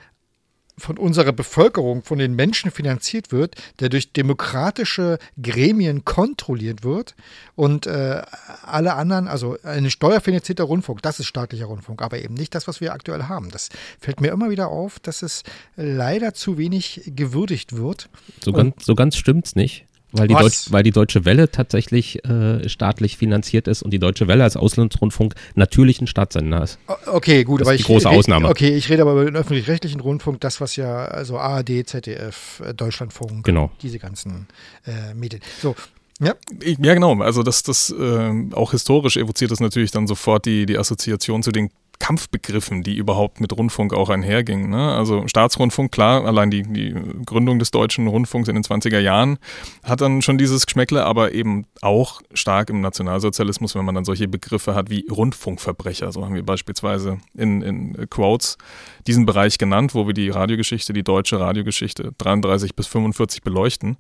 [0.77, 7.15] von unserer Bevölkerung, von den Menschen finanziert wird, der durch demokratische Gremien kontrolliert wird
[7.55, 8.23] und äh,
[8.63, 12.81] alle anderen, also ein steuerfinanzierter Rundfunk, das ist staatlicher Rundfunk, aber eben nicht das, was
[12.81, 13.51] wir aktuell haben.
[13.51, 13.69] Das
[14.01, 15.43] fällt mir immer wieder auf, dass es
[15.77, 18.09] leider zu wenig gewürdigt wird.
[18.43, 19.87] So, ganz, so ganz stimmt's nicht.
[20.17, 24.29] Weil die, Deutsch, weil die Deutsche Welle tatsächlich äh, staatlich finanziert ist und die Deutsche
[24.29, 26.79] Welle als Auslandsrundfunk natürlich ein Staatssender ist.
[27.07, 27.87] Okay, gut, das aber ist ich.
[27.87, 28.49] Die große Ausnahme.
[28.49, 32.75] Okay, ich rede aber über den öffentlich-rechtlichen Rundfunk, das, was ja, also ARD, ZDF, äh,
[32.75, 33.73] Deutschlandfunk, genau.
[33.83, 34.47] diese ganzen
[34.87, 35.43] äh, Medien.
[35.61, 35.75] So,
[36.21, 36.35] ja.
[36.63, 37.21] ja, genau.
[37.21, 41.51] Also das, das äh, auch historisch evoziert das natürlich dann sofort die, die Assoziation zu
[41.51, 44.71] den Kampfbegriffen, die überhaupt mit Rundfunk auch einhergingen.
[44.71, 44.95] Ne?
[44.95, 49.39] Also Staatsrundfunk, klar, allein die, die Gründung des deutschen Rundfunks in den 20er Jahren
[49.83, 54.29] hat dann schon dieses Geschmäckle, aber eben auch stark im Nationalsozialismus, wenn man dann solche
[54.29, 56.13] Begriffe hat wie Rundfunkverbrecher.
[56.13, 58.59] So haben wir beispielsweise in, in Quotes
[59.07, 63.97] diesen Bereich genannt, wo wir die Radiogeschichte, die deutsche Radiogeschichte 33 bis 45 beleuchten.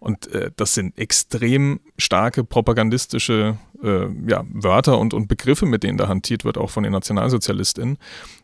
[0.00, 5.98] Und äh, das sind extrem starke propagandistische äh, ja, Wörter und, und Begriffe, mit denen
[5.98, 7.98] da hantiert wird, auch von den NationalsozialistInnen.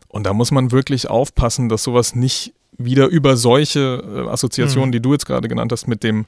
[0.07, 4.93] Und da muss man wirklich aufpassen, dass sowas nicht wieder über solche äh, Assoziationen, mhm.
[4.93, 6.25] die du jetzt gerade genannt hast, mit dem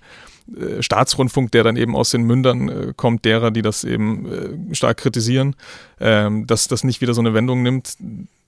[0.55, 4.75] äh, Staatsrundfunk, der dann eben aus den Mündern äh, kommt, derer, die das eben äh,
[4.75, 5.55] stark kritisieren,
[5.99, 7.97] ähm, dass das nicht wieder so eine Wendung nimmt,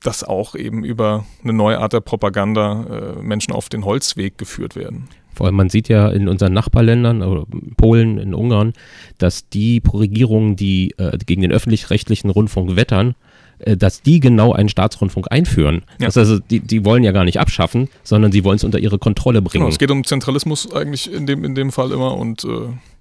[0.01, 4.75] dass auch eben über eine neue Art der Propaganda äh, Menschen auf den Holzweg geführt
[4.75, 5.09] werden.
[5.39, 7.45] Vor allem, man sieht ja in unseren Nachbarländern, oder
[7.77, 8.73] Polen, in Ungarn,
[9.19, 13.15] dass die Regierungen, die äh, gegen den öffentlich-rechtlichen Rundfunk wettern,
[13.59, 15.83] äh, dass die genau einen Staatsrundfunk einführen.
[15.97, 16.07] Ja.
[16.07, 18.99] Das also, die, die wollen ja gar nicht abschaffen, sondern sie wollen es unter ihre
[18.99, 19.61] Kontrolle bringen.
[19.61, 22.47] Genau, es geht um Zentralismus eigentlich in dem, in dem Fall immer und äh,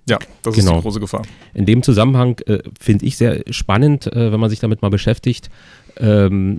[0.09, 0.51] ja, das genau.
[0.51, 0.81] ist die genau.
[0.81, 1.23] große Gefahr.
[1.55, 5.51] In dem Zusammenhang äh, finde ich sehr spannend, äh, wenn man sich damit mal beschäftigt,
[5.99, 6.59] ähm,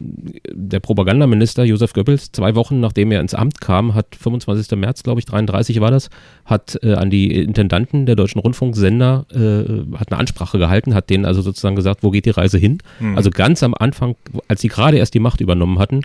[0.52, 4.78] der Propagandaminister Josef Goebbels, zwei Wochen nachdem er ins Amt kam, hat 25.
[4.78, 6.10] März, glaube ich, 33 war das,
[6.46, 11.26] hat äh, an die Intendanten der deutschen Rundfunksender äh, hat eine Ansprache gehalten, hat denen
[11.26, 12.80] also sozusagen gesagt, wo geht die Reise hin?
[13.00, 13.18] Mhm.
[13.18, 14.16] Also ganz am Anfang,
[14.48, 16.02] als sie gerade erst die Macht übernommen hatten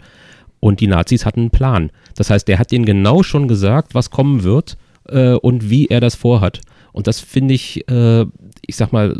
[0.60, 1.90] und die Nazis hatten einen Plan.
[2.16, 4.76] Das heißt, der hat denen genau schon gesagt, was kommen wird
[5.08, 6.60] äh, und wie er das vorhat.
[6.92, 8.24] Und das finde ich, äh,
[8.66, 9.16] ich sag mal,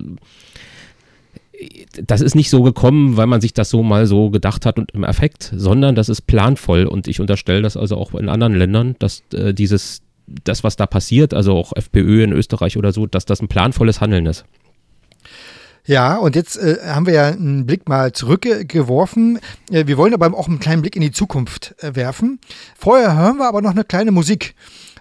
[2.03, 4.91] das ist nicht so gekommen, weil man sich das so mal so gedacht hat und
[4.93, 8.97] im Effekt, sondern das ist planvoll und ich unterstelle das also auch in anderen Ländern,
[8.99, 13.25] dass äh, dieses, das, was da passiert, also auch FPÖ in Österreich oder so, dass
[13.25, 14.45] das ein planvolles Handeln ist.
[15.87, 19.39] Ja, und jetzt äh, haben wir ja einen Blick mal zurückgeworfen.
[19.71, 22.41] Äh, wir wollen aber auch einen kleinen Blick in die Zukunft äh, werfen.
[22.77, 24.55] Vorher hören wir aber noch eine kleine Musik,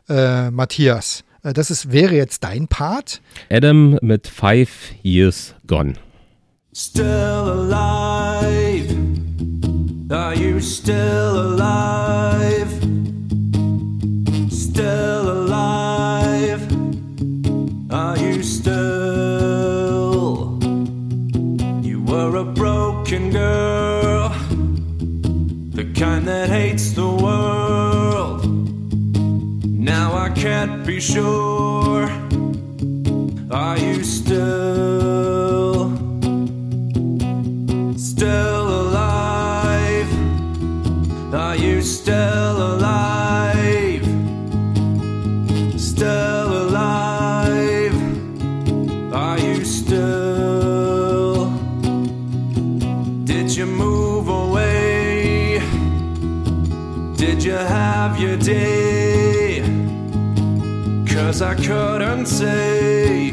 [0.09, 1.23] äh, Matthias.
[1.41, 3.21] Äh, das ist, wäre jetzt dein Part.
[3.49, 5.93] Adam mit Five Years Gone.
[6.75, 8.89] Still alive?
[10.11, 12.67] Are you still alive?
[14.51, 16.61] Still alive?
[17.91, 18.73] Are you still?
[21.83, 24.29] You were a broken girl,
[25.77, 28.47] the kind that hates the world.
[29.63, 32.09] Now I can't be sure.
[33.51, 35.72] Are you still,
[38.15, 40.11] still alive?
[41.33, 44.05] Are you still alive?
[45.79, 47.95] Still alive?
[49.13, 51.49] Are you still?
[53.31, 55.59] Did you move away?
[57.17, 59.61] Did you have your day?
[61.11, 63.29] Cause I couldn't say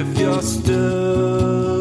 [0.00, 1.79] if you're still,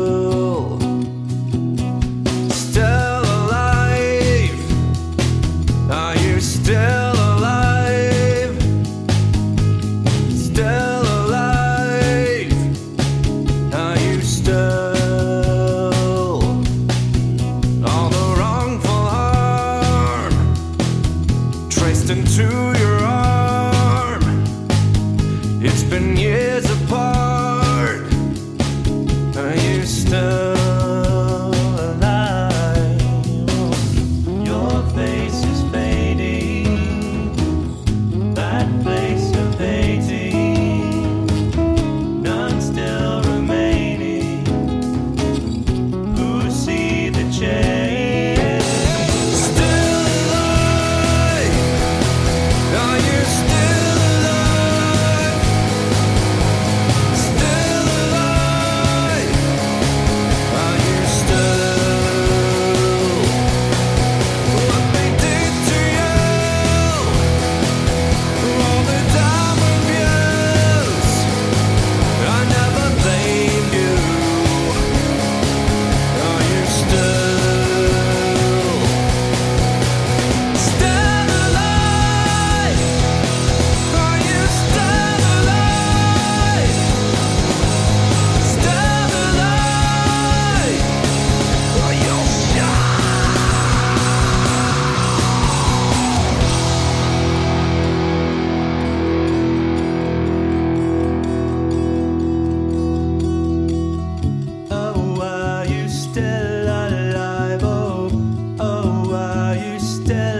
[110.09, 110.38] tell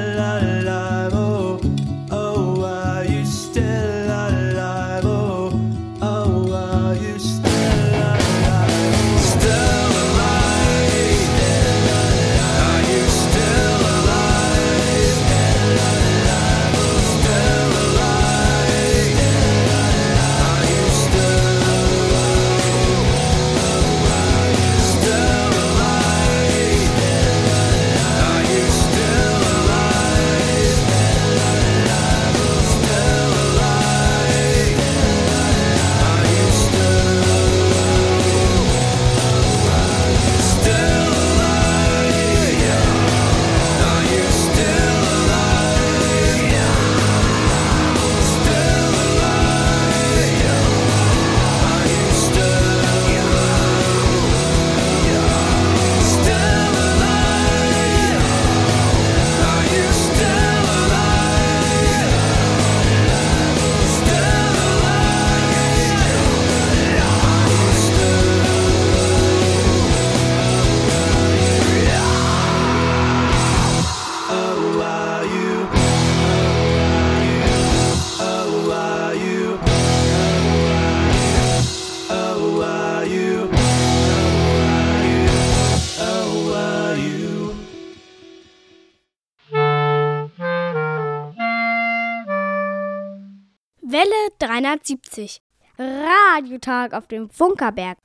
[94.70, 95.42] 170.
[95.80, 97.98] Radiotag auf dem Funkerberg.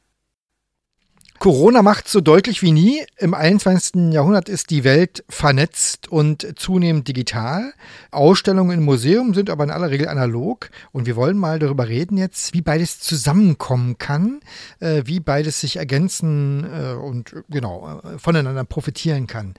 [1.44, 3.04] Corona macht so deutlich wie nie.
[3.18, 4.14] Im 21.
[4.14, 7.74] Jahrhundert ist die Welt vernetzt und zunehmend digital.
[8.10, 10.70] Ausstellungen im Museum sind aber in aller Regel analog.
[10.90, 14.40] Und wir wollen mal darüber reden jetzt, wie beides zusammenkommen kann,
[14.80, 19.52] äh, wie beides sich ergänzen äh, und äh, genau voneinander profitieren kann.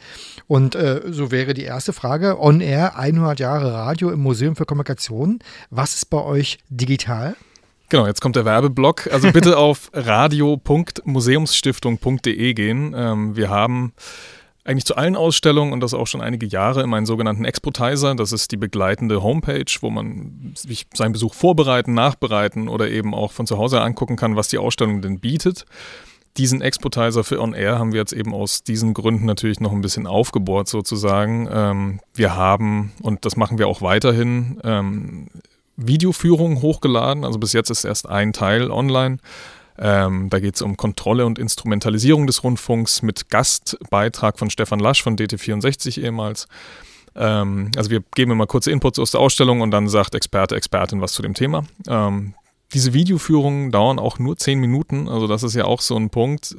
[0.47, 0.75] Und
[1.07, 5.37] so wäre die erste Frage, On Air, 100 Jahre Radio im Museum für Kommunikation.
[5.69, 7.35] Was ist bei euch digital?
[7.89, 9.09] Genau, jetzt kommt der Werbeblock.
[9.11, 12.95] Also bitte auf radio.museumsstiftung.de gehen.
[12.97, 13.93] Ähm, wir haben
[14.63, 18.15] eigentlich zu allen Ausstellungen und das auch schon einige Jahre immer einen sogenannten Exportizer.
[18.15, 23.31] Das ist die begleitende Homepage, wo man sich seinen Besuch vorbereiten, nachbereiten oder eben auch
[23.31, 25.65] von zu Hause angucken kann, was die Ausstellung denn bietet.
[26.37, 29.81] diesen Exportizer für On Air haben wir jetzt eben aus diesen Gründen natürlich noch ein
[29.81, 31.47] bisschen aufgebohrt sozusagen.
[31.49, 35.27] Ähm, wir haben, und das machen wir auch weiterhin, ähm,
[35.77, 37.23] Videoführungen hochgeladen.
[37.23, 39.17] Also bis jetzt ist erst ein Teil online.
[39.77, 45.03] Ähm, da geht es um Kontrolle und Instrumentalisierung des Rundfunks mit Gastbeitrag von Stefan Lasch
[45.03, 46.47] von DT64 ehemals.
[47.15, 51.01] Ähm, also wir geben immer kurze Inputs aus der Ausstellung und dann sagt Experte, Expertin
[51.01, 51.65] was zu dem Thema.
[51.87, 52.35] Ähm,
[52.73, 56.55] diese Videoführungen dauern auch nur zehn Minuten, also das ist ja auch so ein Punkt.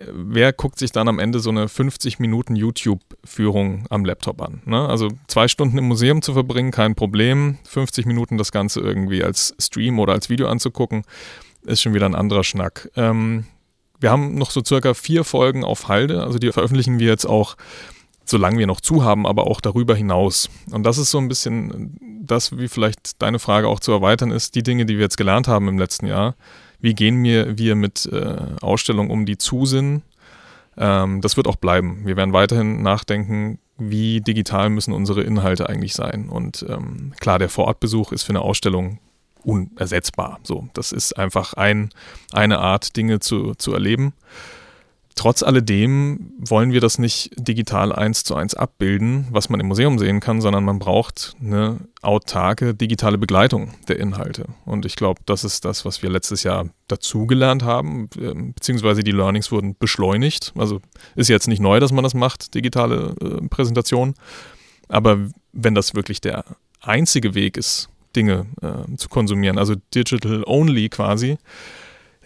[0.00, 4.60] Wer guckt sich dann am Ende so eine 50 Minuten YouTube-Führung am Laptop an?
[4.64, 4.88] Ne?
[4.88, 7.58] Also zwei Stunden im Museum zu verbringen, kein Problem.
[7.68, 11.04] 50 Minuten das Ganze irgendwie als Stream oder als Video anzugucken,
[11.62, 12.90] ist schon wieder ein anderer Schnack.
[12.96, 13.46] Ähm,
[14.00, 17.56] wir haben noch so circa vier Folgen auf Halde, also die veröffentlichen wir jetzt auch
[18.24, 20.48] solange wir noch zu haben, aber auch darüber hinaus.
[20.70, 24.54] Und das ist so ein bisschen das, wie vielleicht deine Frage auch zu erweitern ist,
[24.54, 26.34] die Dinge, die wir jetzt gelernt haben im letzten Jahr.
[26.84, 30.02] Wie gehen wir, wir mit äh, Ausstellungen um, die zu sind?
[30.76, 32.02] Ähm, das wird auch bleiben.
[32.04, 36.28] Wir werden weiterhin nachdenken, wie digital müssen unsere Inhalte eigentlich sein.
[36.28, 38.98] Und ähm, klar, der Vorortbesuch ist für eine Ausstellung
[39.42, 40.40] unersetzbar.
[40.42, 41.88] So, das ist einfach ein,
[42.32, 44.12] eine Art, Dinge zu, zu erleben.
[45.16, 49.98] Trotz alledem wollen wir das nicht digital eins zu eins abbilden, was man im Museum
[49.98, 54.46] sehen kann, sondern man braucht eine autarke digitale Begleitung der Inhalte.
[54.64, 59.12] Und ich glaube, das ist das, was wir letztes Jahr dazugelernt haben, ähm, beziehungsweise die
[59.12, 60.52] Learnings wurden beschleunigt.
[60.56, 60.80] Also
[61.14, 64.14] ist jetzt nicht neu, dass man das macht, digitale äh, Präsentation.
[64.88, 65.18] Aber
[65.52, 66.44] wenn das wirklich der
[66.80, 71.38] einzige Weg ist, Dinge äh, zu konsumieren, also digital only quasi,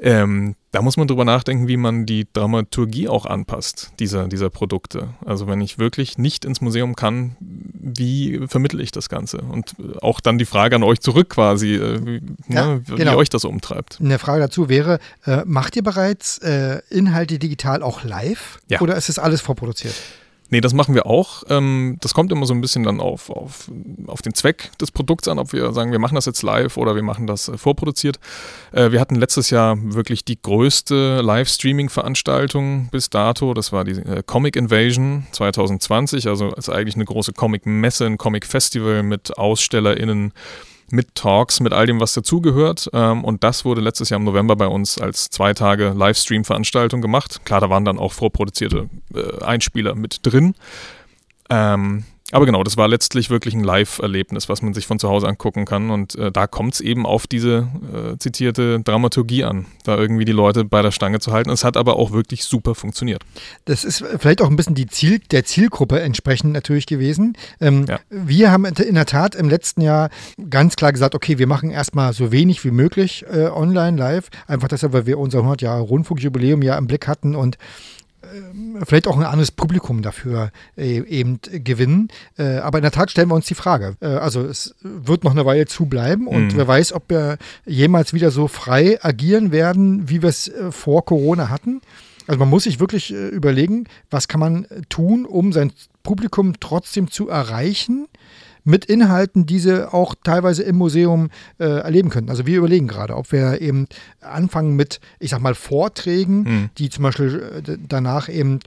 [0.01, 5.09] ähm, da muss man drüber nachdenken, wie man die Dramaturgie auch anpasst, dieser, dieser Produkte.
[5.25, 9.39] Also wenn ich wirklich nicht ins Museum kann, wie vermittle ich das Ganze?
[9.39, 13.13] Und auch dann die Frage an euch zurück quasi, äh, wie, ja, ne, genau.
[13.13, 13.99] wie euch das umtreibt.
[14.01, 18.61] Eine Frage dazu wäre, äh, macht ihr bereits äh, Inhalte digital auch live?
[18.69, 18.81] Ja.
[18.81, 19.95] Oder ist es alles vorproduziert?
[20.51, 21.43] Nee, das machen wir auch.
[21.51, 23.71] Ähm, das kommt immer so ein bisschen dann auf, auf,
[24.07, 26.95] auf den Zweck des Produkts an, ob wir sagen, wir machen das jetzt live oder
[26.95, 28.19] wir machen das äh, vorproduziert.
[28.73, 33.53] Äh, wir hatten letztes Jahr wirklich die größte Live-Streaming-Veranstaltung bis dato.
[33.53, 36.29] Das war die äh, Comic Invasion 2020.
[36.29, 40.33] Also ist eigentlich eine große Comic-Messe, ein Comic-Festival mit AusstellerInnen
[40.91, 42.89] mit Talks, mit all dem, was dazugehört.
[42.93, 47.41] Ähm, und das wurde letztes Jahr im November bei uns als zwei Tage Livestream-Veranstaltung gemacht.
[47.45, 50.55] Klar, da waren dann auch vorproduzierte äh, Einspieler mit drin.
[51.51, 55.27] Ähm, aber genau, das war letztlich wirklich ein Live-Erlebnis, was man sich von zu Hause
[55.27, 55.91] angucken kann.
[55.91, 60.33] Und äh, da kommt es eben auf diese äh, zitierte Dramaturgie an, da irgendwie die
[60.33, 61.49] Leute bei der Stange zu halten.
[61.49, 63.23] Es hat aber auch wirklich super funktioniert.
[63.65, 67.35] Das ist vielleicht auch ein bisschen die Ziel, der Zielgruppe entsprechend natürlich gewesen.
[67.63, 67.99] Ähm, ja.
[68.11, 70.11] Wir haben in der Tat im letzten Jahr
[70.51, 74.29] ganz klar gesagt, okay, wir machen erstmal so wenig wie möglich äh, online, live.
[74.47, 77.59] Einfach deshalb, weil wir unser 100 Jahre Rundfunkjubiläum ja im Blick hatten und äh,
[78.87, 82.09] vielleicht auch ein anderes Publikum dafür äh, eben gewinnen.
[82.37, 83.97] Äh, aber in der Tat stellen wir uns die Frage.
[84.01, 86.57] Äh, also es wird noch eine Weile zubleiben und mhm.
[86.57, 91.49] wer weiß, ob wir jemals wieder so frei agieren werden, wie wir es vor Corona
[91.49, 91.81] hatten.
[92.27, 95.73] Also man muss sich wirklich überlegen, was kann man tun, um sein
[96.03, 98.07] Publikum trotzdem zu erreichen
[98.69, 102.29] mit Inhalten, die sie auch teilweise im Museum äh, erleben können.
[102.29, 103.87] Also wir überlegen gerade, ob wir eben
[104.21, 106.71] anfangen mit, ich sag mal, Vorträgen, mhm.
[106.77, 108.61] die zum Beispiel äh, danach eben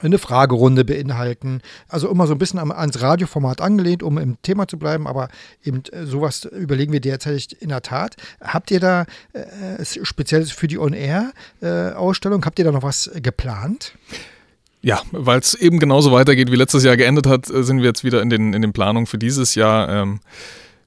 [0.00, 1.60] eine Fragerunde beinhalten.
[1.88, 5.28] Also immer so ein bisschen ans Radioformat angelehnt, um im Thema zu bleiben, aber
[5.62, 8.16] eben äh, sowas überlegen wir derzeit in der Tat.
[8.40, 13.92] Habt ihr da äh, speziell für die On-Air-Ausstellung, äh, habt ihr da noch was geplant?
[14.86, 18.04] Ja, weil es eben genauso weitergeht, wie letztes Jahr geendet hat, äh, sind wir jetzt
[18.04, 19.88] wieder in den, in den Planungen für dieses Jahr.
[19.88, 20.20] Ähm,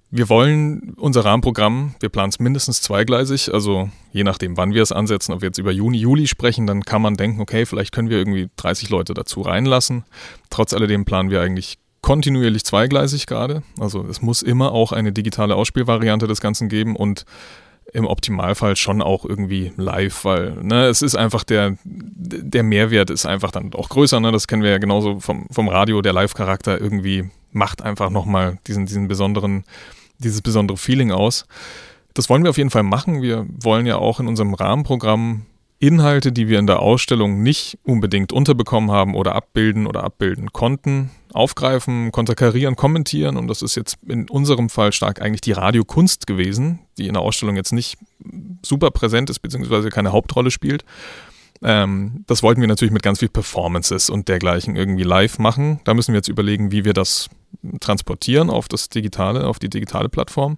[0.10, 4.94] wir wollen unser Rahmenprogramm, wir planen es mindestens zweigleisig, also je nachdem, wann wir es
[4.94, 8.10] ansetzen, ob wir jetzt über Juni, Juli sprechen, dann kann man denken, okay, vielleicht können
[8.10, 10.06] wir irgendwie 30 Leute dazu reinlassen.
[10.50, 13.64] Trotz alledem planen wir eigentlich kontinuierlich zweigleisig gerade.
[13.82, 17.26] Also es muss immer auch eine digitale Ausspielvariante des Ganzen geben und
[17.94, 23.26] im Optimalfall schon auch irgendwie live, weil ne, es ist einfach der, der Mehrwert ist
[23.26, 24.20] einfach dann auch größer.
[24.20, 24.32] Ne?
[24.32, 26.02] Das kennen wir ja genauso vom, vom Radio.
[26.02, 29.64] Der Live-Charakter irgendwie macht einfach nochmal diesen, diesen besonderen,
[30.20, 31.46] dieses besondere Feeling aus.
[32.14, 33.22] Das wollen wir auf jeden Fall machen.
[33.22, 35.46] Wir wollen ja auch in unserem Rahmenprogramm
[35.80, 41.10] Inhalte, die wir in der Ausstellung nicht unbedingt unterbekommen haben oder abbilden oder abbilden konnten,
[41.34, 43.38] aufgreifen, konterkarieren, kommentieren.
[43.38, 47.22] Und das ist jetzt in unserem Fall stark eigentlich die Radiokunst gewesen, die in der
[47.22, 47.98] Ausstellung jetzt nicht
[48.62, 50.84] super präsent ist, beziehungsweise keine Hauptrolle spielt.
[51.62, 55.80] Ähm, das wollten wir natürlich mit ganz viel Performances und dergleichen irgendwie live machen.
[55.86, 57.30] Da müssen wir jetzt überlegen, wie wir das
[57.80, 60.58] transportieren auf das digitale, auf die digitale Plattform.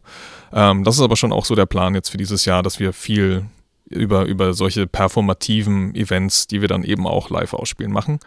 [0.51, 2.93] Ähm, das ist aber schon auch so der Plan jetzt für dieses Jahr, dass wir
[2.93, 3.45] viel
[3.91, 8.19] über, über solche performativen Events, die wir dann eben auch live ausspielen, machen.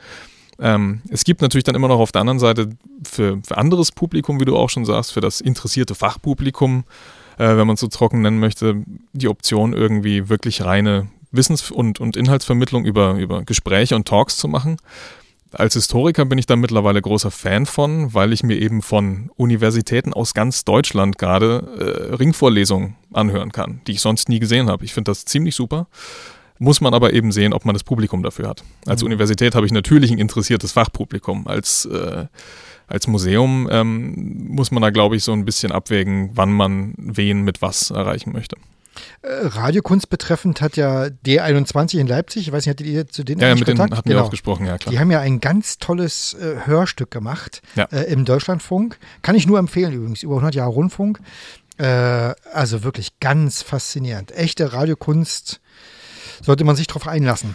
[0.61, 2.71] Ähm, es gibt natürlich dann immer noch auf der anderen Seite
[3.05, 6.85] für, für anderes Publikum, wie du auch schon sagst, für das interessierte Fachpublikum,
[7.39, 12.01] äh, wenn man es so trocken nennen möchte, die Option irgendwie wirklich reine Wissens- und,
[12.01, 14.77] und Inhaltsvermittlung über, über Gespräche und Talks zu machen.
[15.55, 20.13] Als Historiker bin ich da mittlerweile großer Fan von, weil ich mir eben von Universitäten
[20.13, 24.85] aus ganz Deutschland gerade äh, Ringvorlesungen anhören kann, die ich sonst nie gesehen habe.
[24.85, 25.87] Ich finde das ziemlich super.
[26.59, 28.63] Muss man aber eben sehen, ob man das Publikum dafür hat.
[28.87, 29.07] Als Mhm.
[29.07, 31.47] Universität habe ich natürlich ein interessiertes Fachpublikum.
[31.47, 32.27] Als, äh,
[32.87, 37.43] als Museum ähm, muss man da, glaube ich, so ein bisschen abwägen, wann man wen
[37.43, 38.57] mit was erreichen möchte.
[39.23, 43.41] Äh, Radiokunst betreffend hat ja D21 in Leipzig, ich weiß nicht, hattet ihr zu denen
[43.41, 43.99] Ja, ja mit denen Kontakt?
[43.99, 44.93] hatten wir auch gesprochen, ja klar.
[44.93, 47.85] Die haben ja ein ganz tolles äh, Hörstück gemacht Ja.
[47.93, 48.99] äh, im Deutschlandfunk.
[49.23, 51.21] Kann ich nur empfehlen übrigens, über 100 Jahre Rundfunk.
[51.79, 51.85] Äh,
[52.53, 54.31] also wirklich ganz faszinierend.
[54.33, 55.61] Echte Radiokunst
[56.43, 57.55] sollte man sich drauf einlassen.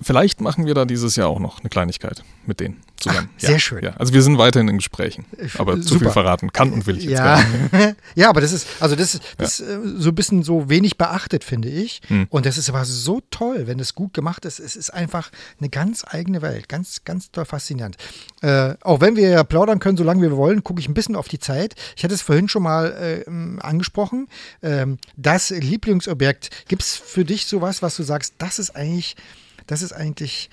[0.00, 3.30] Vielleicht machen wir da dieses Jahr auch noch eine Kleinigkeit mit denen zusammen.
[3.34, 3.82] Ach, sehr schön.
[3.82, 3.94] Ja.
[3.96, 5.24] Also wir sind weiterhin in Gesprächen.
[5.38, 6.00] Ich- Aber zu super.
[6.06, 7.24] viel verraten kann und will ich jetzt ja.
[7.36, 7.44] gar
[7.82, 7.96] nicht.
[8.14, 10.98] ja, aber das ist, also das ist, das ist äh, so ein bisschen so wenig
[10.98, 12.00] beachtet, finde ich.
[12.08, 12.26] Hm.
[12.30, 14.58] Und das ist aber so toll, wenn es gut gemacht ist.
[14.60, 16.68] Es ist einfach eine ganz eigene Welt.
[16.68, 17.96] Ganz, ganz toll faszinierend.
[18.42, 21.28] Äh, auch wenn wir ja plaudern können, solange wir wollen, gucke ich ein bisschen auf
[21.28, 21.74] die Zeit.
[21.96, 23.30] Ich hatte es vorhin schon mal äh,
[23.60, 24.28] angesprochen.
[24.62, 29.16] Ähm, das Lieblingsobjekt, gibt es für dich sowas, was du sagst, das ist eigentlich,
[29.70, 30.50] das ist eigentlich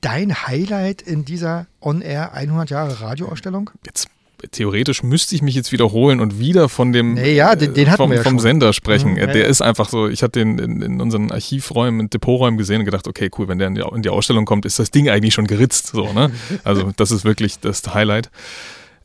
[0.00, 3.70] dein Highlight in dieser On-Air 100 Jahre Radioausstellung?
[3.84, 4.08] Jetzt
[4.52, 8.12] theoretisch müsste ich mich jetzt wiederholen und wieder von dem Nee, ja, den- den vom,
[8.12, 8.38] ja vom.
[8.38, 9.12] Sender sprechen.
[9.12, 9.46] Mhm, ja, der ja.
[9.48, 13.08] ist einfach so, ich hatte den in, in unseren Archivräumen, in Depoträumen gesehen und gedacht,
[13.08, 15.46] okay, cool, wenn der in die, in die Ausstellung kommt, ist das Ding eigentlich schon
[15.46, 15.88] geritzt.
[15.88, 16.30] So, ne?
[16.64, 18.30] Also das ist wirklich das Highlight.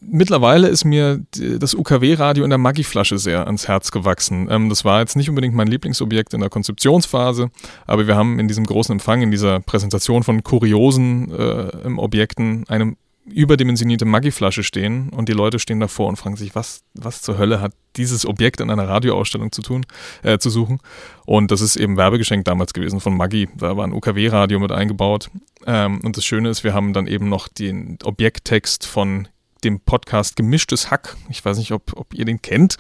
[0.03, 4.47] Mittlerweile ist mir das UKW-Radio in der Maggi-Flasche sehr ans Herz gewachsen.
[4.49, 7.51] Ähm, das war jetzt nicht unbedingt mein Lieblingsobjekt in der Konzeptionsphase,
[7.85, 12.95] aber wir haben in diesem großen Empfang, in dieser Präsentation von kuriosen äh, Objekten eine
[13.25, 17.61] überdimensionierte Maggi-Flasche stehen und die Leute stehen davor und fragen sich, was, was zur Hölle
[17.61, 19.85] hat dieses Objekt in einer Radioausstellung zu tun,
[20.23, 20.79] äh, zu suchen.
[21.25, 23.49] Und das ist eben Werbegeschenk damals gewesen von Maggi.
[23.55, 25.29] Da war ein UKW-Radio mit eingebaut.
[25.67, 29.27] Ähm, und das Schöne ist, wir haben dann eben noch den Objekttext von
[29.63, 32.77] dem Podcast Gemischtes Hack, ich weiß nicht, ob, ob ihr den kennt,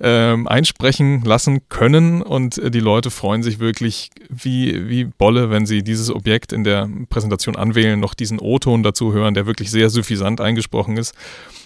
[0.00, 5.66] ähm, einsprechen lassen können und äh, die Leute freuen sich wirklich wie, wie Bolle, wenn
[5.66, 9.90] sie dieses Objekt in der Präsentation anwählen, noch diesen O-Ton dazu hören, der wirklich sehr
[9.90, 11.14] suffisant eingesprochen ist.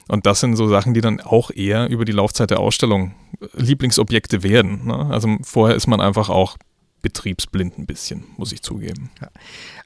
[0.08, 3.46] Und das sind so Sachen, die dann auch eher über die Laufzeit der Ausstellung äh,
[3.54, 4.86] Lieblingsobjekte werden.
[4.86, 5.06] Ne?
[5.10, 6.56] Also vorher ist man einfach auch
[7.02, 9.10] betriebsblind ein bisschen, muss ich zugeben.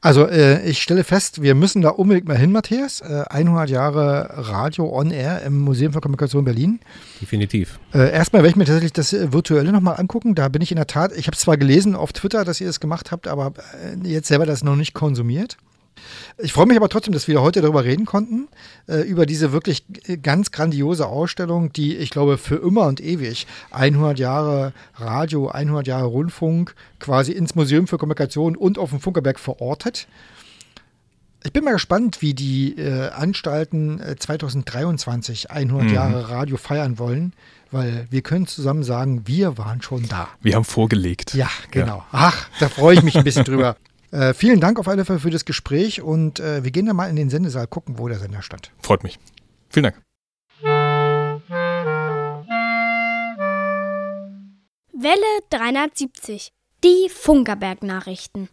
[0.00, 3.00] Also äh, ich stelle fest, wir müssen da unbedingt mal hin, Matthias.
[3.00, 6.80] Äh, 100 Jahre Radio on Air im Museum für Kommunikation Berlin.
[7.20, 7.78] Definitiv.
[7.92, 10.34] Äh, erstmal werde ich mir tatsächlich das äh, Virtuelle nochmal angucken.
[10.34, 12.80] Da bin ich in der Tat, ich habe zwar gelesen auf Twitter, dass ihr das
[12.80, 13.52] gemacht habt, aber
[14.04, 15.56] äh, jetzt selber das noch nicht konsumiert.
[16.38, 18.48] Ich freue mich aber trotzdem, dass wir heute darüber reden konnten,
[18.88, 23.46] äh, über diese wirklich äh, ganz grandiose Ausstellung, die ich glaube für immer und ewig
[23.70, 29.38] 100 Jahre Radio, 100 Jahre Rundfunk quasi ins Museum für Kommunikation und auf dem Funkerberg
[29.38, 30.06] verortet.
[31.46, 35.94] Ich bin mal gespannt, wie die äh, Anstalten äh, 2023 100 Mhm.
[35.94, 37.34] Jahre Radio feiern wollen,
[37.70, 40.28] weil wir können zusammen sagen, wir waren schon da.
[40.40, 41.34] Wir haben vorgelegt.
[41.34, 42.02] Ja, genau.
[42.12, 43.76] Ach, da freue ich mich ein bisschen drüber.
[44.14, 47.10] Äh, vielen Dank auf alle Fälle für das Gespräch und äh, wir gehen dann mal
[47.10, 48.70] in den Sendesaal gucken, wo der Sender stand.
[48.80, 49.18] Freut mich.
[49.70, 50.00] Vielen Dank.
[54.92, 56.52] Welle 370.
[56.84, 58.48] Die Funkerberg-Nachrichten.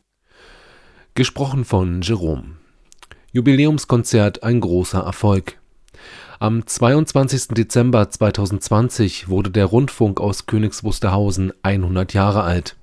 [1.13, 2.55] Gesprochen von Jerome.
[3.31, 5.59] Jubiläumskonzert ein großer Erfolg.
[6.39, 7.49] Am 22.
[7.49, 12.77] Dezember 2020 wurde der Rundfunk aus Königs Wusterhausen 100 Jahre alt.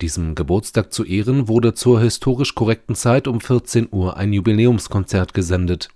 [0.00, 5.88] Diesem Geburtstag zu Ehren wurde zur historisch korrekten Zeit um 14 Uhr ein Jubiläumskonzert gesendet.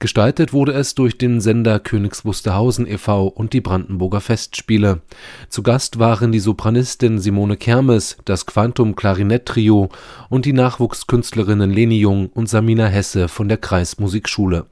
[0.00, 3.26] Gestaltet wurde es durch den Sender Königs Wusterhausen e.V.
[3.26, 5.00] und die Brandenburger Festspiele.
[5.48, 9.88] Zu Gast waren die Sopranistin Simone Kermes, das Quantum Klarinett Trio
[10.28, 14.66] und die Nachwuchskünstlerinnen Leni Jung und Samina Hesse von der Kreismusikschule.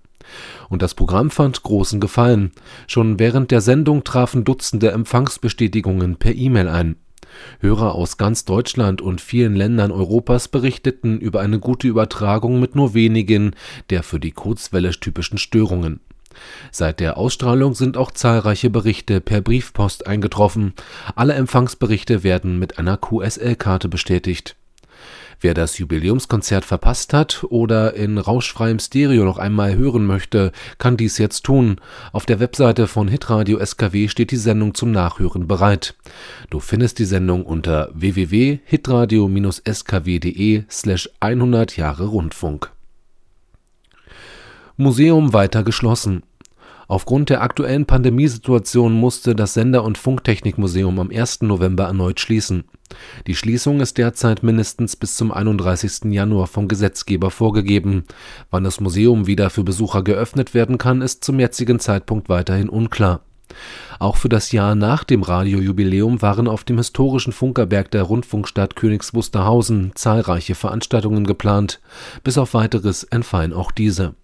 [0.69, 2.53] Und das Programm fand großen Gefallen.
[2.87, 6.97] Schon während der Sendung trafen Dutzende Empfangsbestätigungen per E-Mail ein.
[7.61, 12.95] Hörer aus ganz Deutschland und vielen Ländern Europas berichteten über eine gute Übertragung mit nur
[12.95, 13.55] wenigen
[13.91, 16.01] der für die Kurzwelle typischen Störungen.
[16.71, 20.75] Seit der Ausstrahlung sind auch zahlreiche Berichte per Briefpost eingetroffen.
[21.15, 24.57] Alle Empfangsberichte werden mit einer QSL-Karte bestätigt.
[25.41, 31.19] Wer das Jubiläumskonzert verpasst hat oder in rauschfreiem Stereo noch einmal hören möchte, kann dies
[31.19, 31.81] jetzt tun.
[32.13, 35.95] Auf der Webseite von Hitradio SKW steht die Sendung zum Nachhören bereit.
[36.51, 42.71] Du findest die Sendung unter www.hitradio-skw.de slash 100 Jahre Rundfunk.
[44.79, 46.23] Museum weiter geschlossen.
[46.89, 51.43] Aufgrund der aktuellen Pandemiesituation musste das Sender und Funktechnikmuseum am 1.
[51.43, 52.65] November erneut schließen.
[53.27, 56.13] Die Schließung ist derzeit mindestens bis zum 31.
[56.13, 58.05] Januar vom Gesetzgeber vorgegeben.
[58.51, 63.23] Wann das Museum wieder für Besucher geöffnet werden kann, ist zum jetzigen Zeitpunkt weiterhin unklar.
[63.99, 69.15] Auch für das Jahr nach dem Radiojubiläum waren auf dem historischen Funkerberg der Rundfunkstadt Königs
[69.15, 71.81] Wusterhausen zahlreiche Veranstaltungen geplant.
[72.23, 74.15] Bis auf weiteres entfallen auch diese.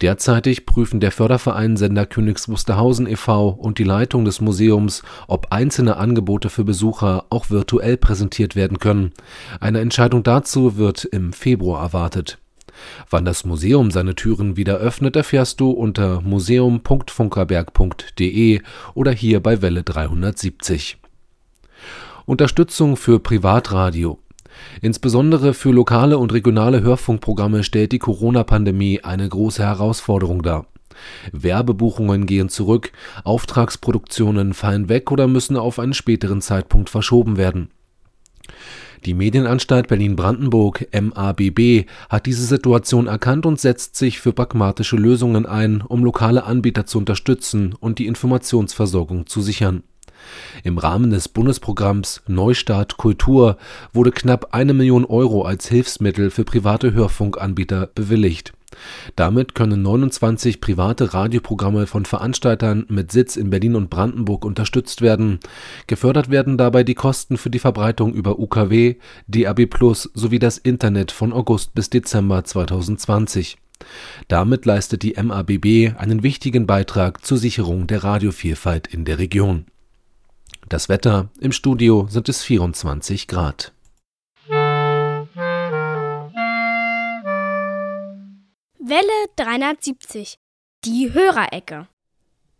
[0.00, 3.50] Derzeitig prüfen der Förderverein Sender Königs Wusterhausen e.V.
[3.50, 9.12] und die Leitung des Museums, ob einzelne Angebote für Besucher auch virtuell präsentiert werden können.
[9.60, 12.38] Eine Entscheidung dazu wird im Februar erwartet.
[13.10, 18.62] Wann das Museum seine Türen wieder öffnet, erfährst du unter museum.funkerberg.de
[18.94, 20.96] oder hier bei Welle 370.
[22.26, 24.20] Unterstützung für Privatradio
[24.80, 30.66] Insbesondere für lokale und regionale Hörfunkprogramme stellt die Corona-Pandemie eine große Herausforderung dar.
[31.32, 32.92] Werbebuchungen gehen zurück,
[33.24, 37.70] Auftragsproduktionen fallen weg oder müssen auf einen späteren Zeitpunkt verschoben werden.
[39.06, 45.80] Die Medienanstalt Berlin-Brandenburg MABB hat diese Situation erkannt und setzt sich für pragmatische Lösungen ein,
[45.80, 49.84] um lokale Anbieter zu unterstützen und die Informationsversorgung zu sichern
[50.64, 53.56] im Rahmen des Bundesprogramms Neustart Kultur
[53.92, 58.52] wurde knapp eine Million Euro als Hilfsmittel für private Hörfunkanbieter bewilligt.
[59.16, 65.40] Damit können 29 private Radioprogramme von Veranstaltern mit Sitz in Berlin und Brandenburg unterstützt werden.
[65.86, 69.68] Gefördert werden dabei die Kosten für die Verbreitung über UKW, DAB+
[70.14, 73.58] sowie das Internet von August bis Dezember 2020.
[74.28, 79.64] Damit leistet die MABB einen wichtigen Beitrag zur Sicherung der Radiovielfalt in der Region
[80.70, 83.72] das Wetter: Im Studio sind es 24 Grad.
[88.78, 90.38] Welle 370.
[90.84, 91.86] Die Hörerecke.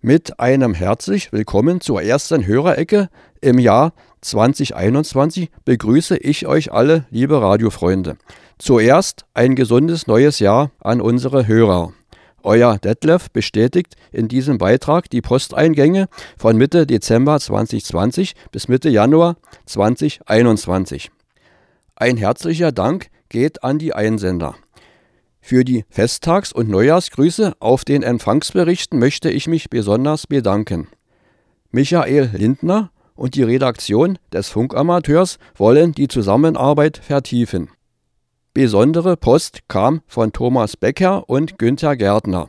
[0.03, 3.09] Mit einem herzlich willkommen zur ersten Hörerecke
[3.41, 3.93] im Jahr
[4.23, 8.17] 2021 begrüße ich euch alle, liebe Radiofreunde.
[8.59, 11.93] Zuerst ein gesundes neues Jahr an unsere Hörer.
[12.43, 19.37] Euer Detlef bestätigt in diesem Beitrag die Posteingänge von Mitte Dezember 2020 bis Mitte Januar
[19.67, 21.11] 2021.
[21.97, 24.55] Ein herzlicher Dank geht an die Einsender.
[25.41, 30.89] Für die Festtags- und Neujahrsgrüße auf den Empfangsberichten möchte ich mich besonders bedanken.
[31.71, 37.69] Michael Lindner und die Redaktion des Funkamateurs wollen die Zusammenarbeit vertiefen.
[38.53, 42.49] Besondere Post kam von Thomas Becker und Günther Gärtner.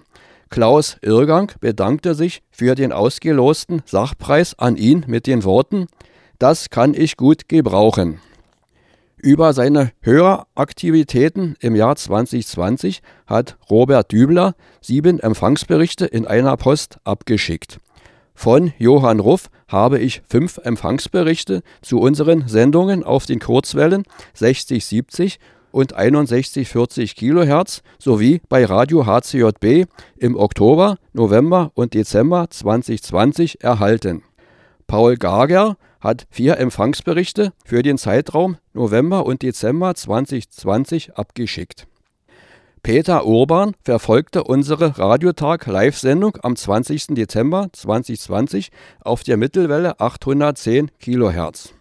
[0.49, 5.85] Klaus Irrgang bedankte sich für den ausgelosten Sachpreis an ihn mit den Worten
[6.39, 8.19] Das kann ich gut gebrauchen.
[9.17, 17.77] Über seine Höreraktivitäten im Jahr 2020 hat Robert Dübler sieben Empfangsberichte in einer Post abgeschickt.
[18.33, 25.37] Von Johann Ruff habe ich fünf Empfangsberichte zu unseren Sendungen auf den Kurzwellen 6070
[25.71, 34.23] und 6140 kHz sowie bei Radio HCJB im Oktober, November und Dezember 2020 erhalten.
[34.87, 41.87] Paul Gager hat vier Empfangsberichte für den Zeitraum November und Dezember 2020 abgeschickt.
[42.83, 47.07] Peter Urban verfolgte unsere Radiotag-Live-Sendung am 20.
[47.09, 51.75] Dezember 2020 auf der Mittelwelle 810 kHz.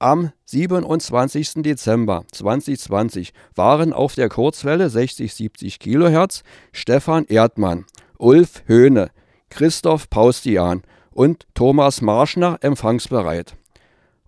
[0.00, 1.64] Am 27.
[1.64, 7.84] Dezember 2020 waren auf der Kurzwelle 60-70 kHz Stefan Erdmann,
[8.16, 9.10] Ulf Höhne,
[9.50, 13.56] Christoph Paustian und Thomas Marschner empfangsbereit.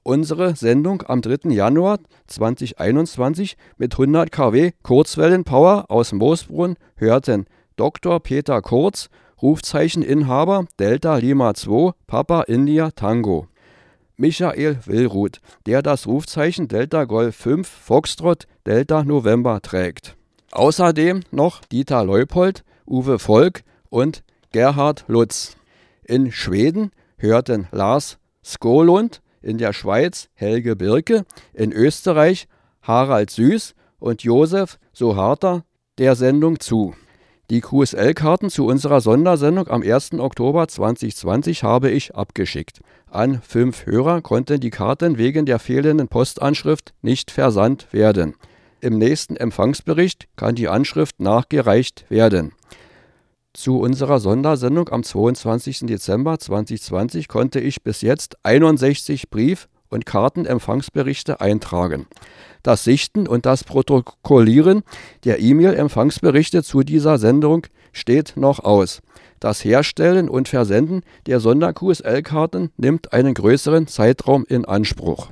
[0.03, 1.51] Unsere Sendung am 3.
[1.51, 7.47] Januar 2021 mit 100 kW Kurzwellenpower aus Moosbrunn hörten
[7.77, 8.19] Dr.
[8.19, 9.09] Peter Kurz,
[9.41, 13.47] Rufzeicheninhaber Delta Lima 2 Papa India Tango.
[14.21, 20.15] Michael Willruth, der das Rufzeichen Delta Golf 5 Foxtrot Delta November trägt.
[20.53, 25.57] Außerdem noch Dieter Leupold, Uwe Volk und Gerhard Lutz.
[26.05, 32.47] In Schweden hörten Lars Skolund, in der Schweiz Helge Birke, in Österreich
[32.83, 35.65] Harald Süß und Josef Soharter
[35.97, 36.95] der Sendung zu.
[37.51, 40.13] Die QSL-Karten zu unserer Sondersendung am 1.
[40.21, 42.79] Oktober 2020 habe ich abgeschickt.
[43.11, 48.37] An fünf Hörer konnten die Karten wegen der fehlenden Postanschrift nicht versandt werden.
[48.81, 52.53] Im nächsten Empfangsbericht kann die Anschrift nachgereicht werden.
[53.53, 55.87] Zu unserer Sondersendung am 22.
[55.87, 62.07] Dezember 2020 konnte ich bis jetzt 61 Brief- und Kartenempfangsberichte eintragen.
[62.63, 64.83] Das Sichten und das Protokollieren
[65.25, 69.01] der E-Mail-Empfangsberichte zu dieser Sendung steht noch aus.
[69.41, 75.31] Das Herstellen und Versenden der Sonder-QSL-Karten nimmt einen größeren Zeitraum in Anspruch.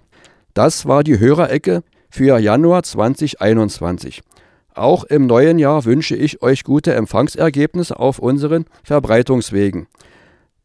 [0.54, 4.22] Das war die Hörerecke für Januar 2021.
[4.74, 9.88] Auch im neuen Jahr wünsche ich euch gute Empfangsergebnisse auf unseren Verbreitungswegen.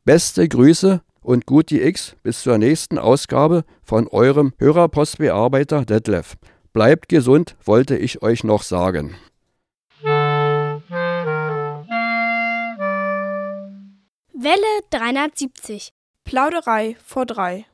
[0.05, 6.35] Beste Grüße und Guti X bis zur nächsten Ausgabe von eurem Hörerpostbearbeiter Detlef.
[6.73, 9.15] Bleibt gesund, wollte ich euch noch sagen.
[14.33, 15.93] Welle 370.
[16.23, 17.67] Plauderei vor drei.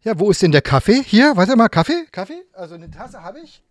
[0.00, 1.02] Ja, wo ist denn der Kaffee?
[1.02, 2.06] Hier, warte mal, Kaffee?
[2.10, 2.42] Kaffee?
[2.54, 3.62] Also eine Tasse habe ich.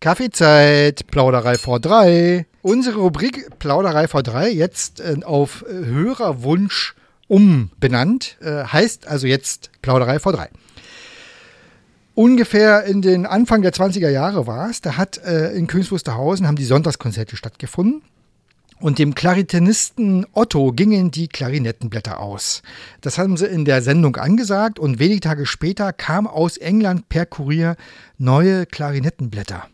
[0.00, 2.46] Kaffeezeit, Plauderei vor drei.
[2.60, 6.94] Unsere Rubrik Plauderei vor drei, jetzt äh, auf äh, Hörerwunsch
[7.28, 10.50] umbenannt, äh, heißt also jetzt Plauderei vor drei.
[12.18, 16.48] Ungefähr in den Anfang der 20er Jahre war es, da hat äh, in Königs Wusterhausen
[16.48, 18.02] haben die Sonntagskonzerte stattgefunden.
[18.80, 22.62] Und dem Klarinettenisten Otto gingen die Klarinettenblätter aus.
[23.02, 27.24] Das haben sie in der Sendung angesagt und wenige Tage später kam aus England per
[27.24, 27.76] Kurier
[28.16, 29.68] neue Klarinettenblätter.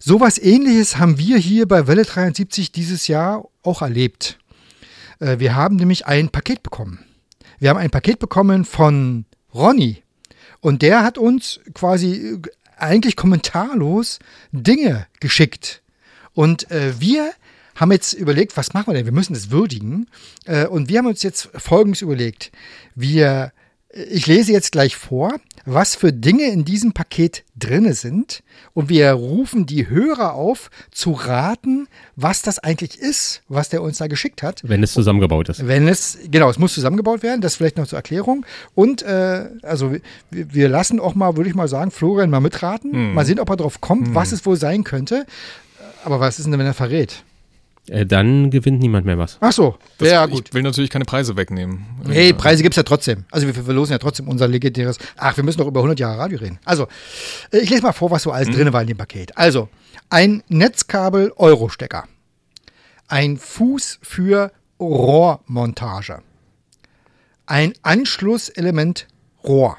[0.00, 4.36] Sowas ähnliches haben wir hier bei Welle 73 dieses Jahr auch erlebt.
[5.20, 7.04] Äh, wir haben nämlich ein Paket bekommen.
[7.60, 10.01] Wir haben ein Paket bekommen von Ronny.
[10.62, 12.38] Und der hat uns quasi äh,
[12.78, 14.20] eigentlich kommentarlos
[14.52, 15.82] Dinge geschickt.
[16.32, 17.32] Und äh, wir
[17.74, 19.04] haben jetzt überlegt, was machen wir denn?
[19.04, 20.08] Wir müssen das würdigen.
[20.46, 22.52] Äh, und wir haben uns jetzt Folgendes überlegt.
[22.94, 23.52] Wir,
[23.92, 25.34] ich lese jetzt gleich vor,
[25.66, 28.42] was für Dinge in diesem Paket drinne sind.
[28.74, 31.86] Und wir rufen die Hörer auf, zu raten,
[32.16, 34.62] was das eigentlich ist, was der uns da geschickt hat.
[34.64, 35.66] Wenn es zusammengebaut ist.
[35.66, 38.46] Wenn es, genau, es muss zusammengebaut werden, das vielleicht noch zur Erklärung.
[38.74, 39.92] Und äh, also
[40.30, 42.92] wir, wir lassen auch mal, würde ich mal sagen, Florian mal mitraten.
[42.92, 43.14] Hm.
[43.14, 44.14] Mal sehen, ob er drauf kommt, Hm.
[44.14, 45.26] was es wohl sein könnte.
[46.04, 47.22] Aber was ist denn, wenn er verrät?
[47.88, 49.38] Äh, dann gewinnt niemand mehr was.
[49.40, 50.48] Ach so, Das, ja gut.
[50.48, 51.84] Ich will natürlich keine Preise wegnehmen.
[52.06, 53.24] Nee, Äh, Preise gibt es ja trotzdem.
[53.30, 54.98] Also wir verlosen ja trotzdem unser legendäres.
[55.16, 56.60] Ach, wir müssen doch über 100 Jahre Radio reden.
[56.64, 56.86] Also,
[57.50, 59.36] äh, ich lese mal vor, was so alles drin war in dem Paket.
[59.36, 59.68] Also,
[60.10, 62.04] ein Netzkabel Euro-Stecker.
[63.08, 66.22] Ein Fuß für Rohrmontage.
[67.46, 69.08] Ein Anschlusselement
[69.42, 69.76] Rohr.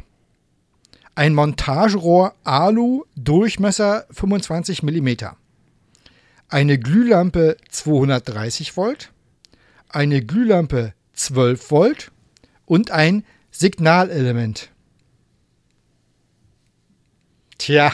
[1.16, 5.10] Ein Montagerohr Alu, Durchmesser 25 mm.
[6.54, 9.12] Eine Glühlampe 230 Volt
[9.90, 12.12] eine Glühlampe 12 Volt
[12.68, 14.70] und ein Signalelement.
[17.58, 17.92] Tja,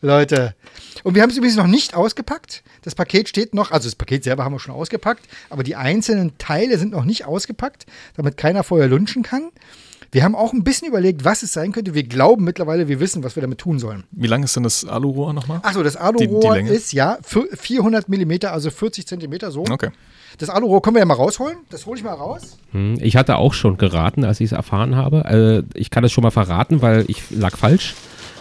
[0.00, 0.56] Leute.
[1.04, 2.64] Und wir haben es übrigens noch nicht ausgepackt.
[2.82, 6.36] Das Paket steht noch, also das Paket selber haben wir schon ausgepackt, aber die einzelnen
[6.36, 7.86] Teile sind noch nicht ausgepackt,
[8.16, 9.52] damit keiner vorher lunchen kann.
[10.12, 11.94] Wir haben auch ein bisschen überlegt, was es sein könnte.
[11.94, 14.04] Wir glauben mittlerweile, wir wissen, was wir damit tun sollen.
[14.10, 15.60] Wie lang ist denn das Alurohr nochmal?
[15.62, 19.60] Achso, das Alurohr die ist ja für 400 Millimeter, also 40 Zentimeter so.
[19.70, 19.90] Okay.
[20.38, 21.58] Das Alurohr können wir ja mal rausholen.
[21.70, 22.56] Das hole ich mal raus.
[22.72, 25.64] Hm, Ich hatte auch schon geraten, als ich es erfahren habe.
[25.74, 27.94] Äh, Ich kann es schon mal verraten, weil ich lag falsch.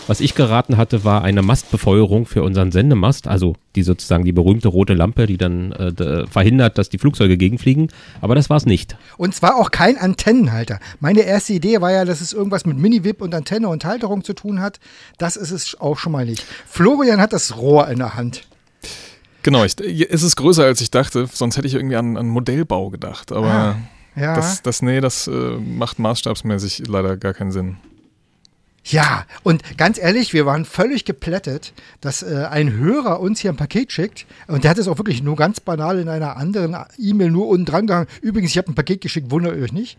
[0.09, 4.67] Was ich geraten hatte, war eine Mastbefeuerung für unseren Sendemast, also die sozusagen die berühmte
[4.67, 7.89] rote Lampe, die dann äh, verhindert, dass die Flugzeuge gegenfliegen.
[8.19, 8.97] Aber das war es nicht.
[9.17, 10.79] Und zwar auch kein Antennenhalter.
[10.99, 14.33] Meine erste Idee war ja, dass es irgendwas mit Mini-Wip und Antenne und Halterung zu
[14.33, 14.79] tun hat.
[15.19, 16.43] Das ist es auch schon mal nicht.
[16.67, 18.47] Florian hat das Rohr in der Hand.
[19.43, 22.89] Genau, ich, es ist größer als ich dachte, sonst hätte ich irgendwie an, an Modellbau
[22.89, 23.31] gedacht.
[23.31, 23.75] Aber Ah,
[24.19, 24.33] Ja.
[24.35, 27.77] das, das, nee, das äh, macht maßstabsmäßig leider gar keinen Sinn.
[28.85, 33.57] Ja, und ganz ehrlich, wir waren völlig geplättet, dass äh, ein Hörer uns hier ein
[33.57, 34.25] Paket schickt.
[34.47, 37.65] Und der hat es auch wirklich nur ganz banal in einer anderen E-Mail nur unten
[37.65, 38.07] dran gehangen.
[38.21, 39.97] Übrigens, ich habe ein Paket geschickt, wundert euch nicht.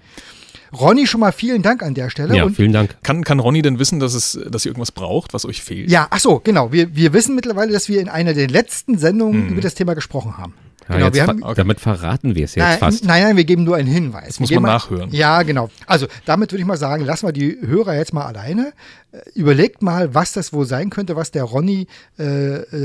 [0.72, 2.36] Ronny, schon mal vielen Dank an der Stelle.
[2.36, 2.96] Ja, und vielen Dank.
[3.02, 5.90] Kann, kann Ronny denn wissen, dass, es, dass ihr irgendwas braucht, was euch fehlt?
[5.90, 6.72] ja, ach so, genau.
[6.72, 9.52] Wir, wir wissen mittlerweile, dass wir in einer der letzten Sendungen Hm.
[9.52, 10.54] über das Thema gesprochen haben.
[10.90, 13.04] Ja, genau, wir ver- haben, Damit verraten wir es jetzt nein, fast.
[13.04, 14.26] nein, nein, wir geben nur einen Hinweis.
[14.28, 15.10] Das muss man mal- nachhören.
[15.12, 15.70] Ja, genau.
[15.86, 18.72] Also damit würde ich mal sagen, lassen wir die Hörer jetzt mal alleine.
[19.12, 21.86] Äh, Überlegt mal, was das wohl sein könnte, was der Ronny
[22.18, 22.24] äh,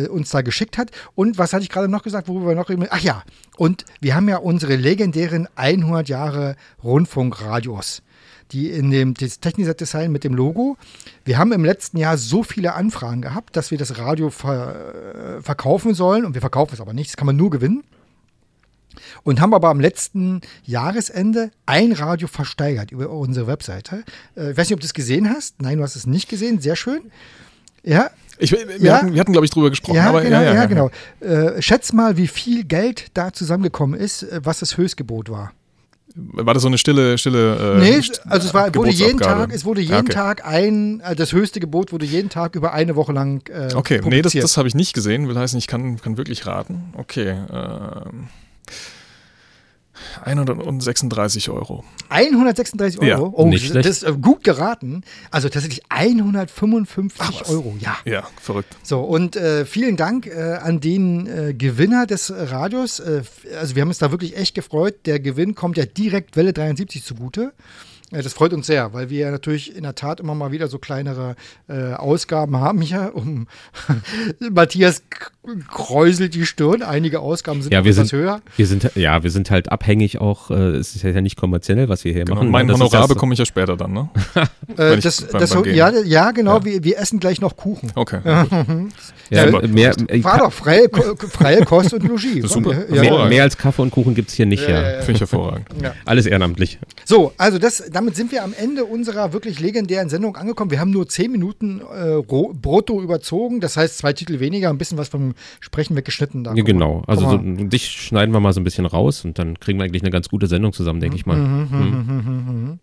[0.04, 0.92] äh, uns da geschickt hat.
[1.16, 2.86] Und was hatte ich gerade noch gesagt, worüber wir noch reden?
[2.90, 3.24] Ach ja,
[3.58, 8.02] und wir haben ja unsere legendären 100 Jahre Rundfunkradios.
[8.52, 10.78] die in dem das Techniset-Design mit dem Logo.
[11.24, 15.42] Wir haben im letzten Jahr so viele Anfragen gehabt, dass wir das Radio ver, äh,
[15.42, 17.84] verkaufen sollen und wir verkaufen es aber nicht, das kann man nur gewinnen.
[19.26, 24.04] Und haben aber am letzten Jahresende ein Radio versteigert über unsere Webseite.
[24.38, 25.62] Äh, ich weiß nicht, ob du es gesehen hast.
[25.62, 26.62] Nein, du hast es nicht gesehen.
[26.62, 27.02] Sehr schön.
[27.84, 28.98] Ja, Ich, wir, Ja.
[28.98, 29.96] hatten, wir hatten, glaube ich, drüber gesprochen.
[29.96, 30.92] ja, aber, genau, ja, ja, genau.
[31.22, 35.52] Äh, schätz mal, wie viel Geld da zusammengekommen ist, äh, was das Höchstgebot war.
[36.16, 37.78] War das so eine stille, stille.
[37.78, 39.20] Äh, nee, also es war, wurde jeden?
[39.20, 40.14] Tag, es wurde jeden okay.
[40.14, 44.00] Tag ein, äh, das höchste Gebot wurde jeden Tag über eine Woche lang äh, Okay,
[44.06, 45.28] nee, das, das habe ich nicht gesehen.
[45.28, 46.94] Will heißen, ich kann, kann wirklich raten.
[46.96, 47.36] Okay.
[47.52, 48.28] Ähm,
[50.24, 51.84] 136 Euro.
[52.10, 53.34] 136 Ja, Euro.
[53.36, 53.88] oh, nicht das, schlecht.
[53.90, 55.04] das ist äh, gut geraten.
[55.32, 57.50] Also tatsächlich 155 Ach.
[57.50, 57.98] Euro, ja.
[58.06, 58.76] Ja, verrückt.
[58.84, 63.00] So, und äh, vielen Dank äh, an den äh, Gewinner des Radios.
[63.00, 63.24] Äh,
[63.60, 64.96] also wir haben uns da wirklich echt gefreut.
[65.06, 67.54] Der Gewinn kommt ja direkt Welle 73 zugute.
[68.12, 70.68] Äh, das freut uns sehr, weil wir ja natürlich in der Tat immer mal wieder
[70.68, 71.36] so kleinere
[71.68, 73.12] äh, Ausgaben haben hier.
[73.16, 73.48] Um
[74.52, 75.04] Matthias
[75.72, 76.82] kräuselt die Stirn.
[76.84, 78.42] Einige Ausgaben sind Ja, wir etwas sind, höher.
[78.58, 82.04] wir sind, ja, wir sind halt abhängig auch, äh, es ist ja nicht kommerziell, was
[82.04, 82.36] wir hier Genau.
[82.38, 82.52] machen.
[82.52, 84.10] Mein Das ist Honorar bekomme ich ja später dann, ne?
[84.78, 86.58] Äh, das, beim- das, beim ja, ja, genau.
[86.58, 86.66] Ja.
[86.66, 87.92] Wir, wir essen gleich noch Kuchen.
[87.96, 88.20] Okay.
[89.30, 90.90] Ja, mehr, äh, War doch freie,
[91.30, 92.50] freie Kost und Logis.
[92.52, 92.74] Super.
[92.94, 95.00] Ja, mehr, mehr als Kaffee und Kuchen gibt es hier nicht, ja.
[95.02, 95.68] Finde ich hervorragend.
[96.06, 96.80] Alles ehrenamtlich.
[97.06, 100.70] So, also das, damit sind wir am Ende unserer wirklich legendären Sendung angekommen.
[100.70, 103.62] Wir haben nur zehn Minuten äh, brutto überzogen.
[103.62, 106.44] Das heißt, zwei Titel weniger, ein bisschen was vom Sprechen weggeschnitten.
[106.44, 107.02] Da Ja, genau.
[107.08, 110.04] Also so, dich schneiden wir mal so ein bisschen raus und dann kriegen wir eigentlich
[110.04, 111.38] eine ganz gute Sendung zusammen, denke ich mal.
[111.38, 112.80] Hm.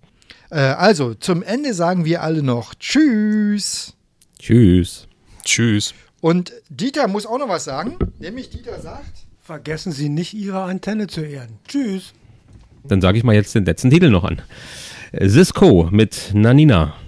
[0.51, 3.95] äh, also, zum Ende sagen wir alle noch Tschüss.
[4.41, 5.07] Tschüss.
[5.45, 5.95] Tschüss.
[6.21, 7.95] Und Dieter muss auch noch was sagen.
[8.19, 9.23] Nämlich Dieter sagt.
[9.41, 11.61] Vergessen Sie nicht, Ihre Antenne zu erden.
[11.69, 12.13] Tschüss.
[12.83, 14.43] Dann sage ich mal jetzt den letzten Titel noch an.
[15.21, 17.02] Cisco mit Nanina.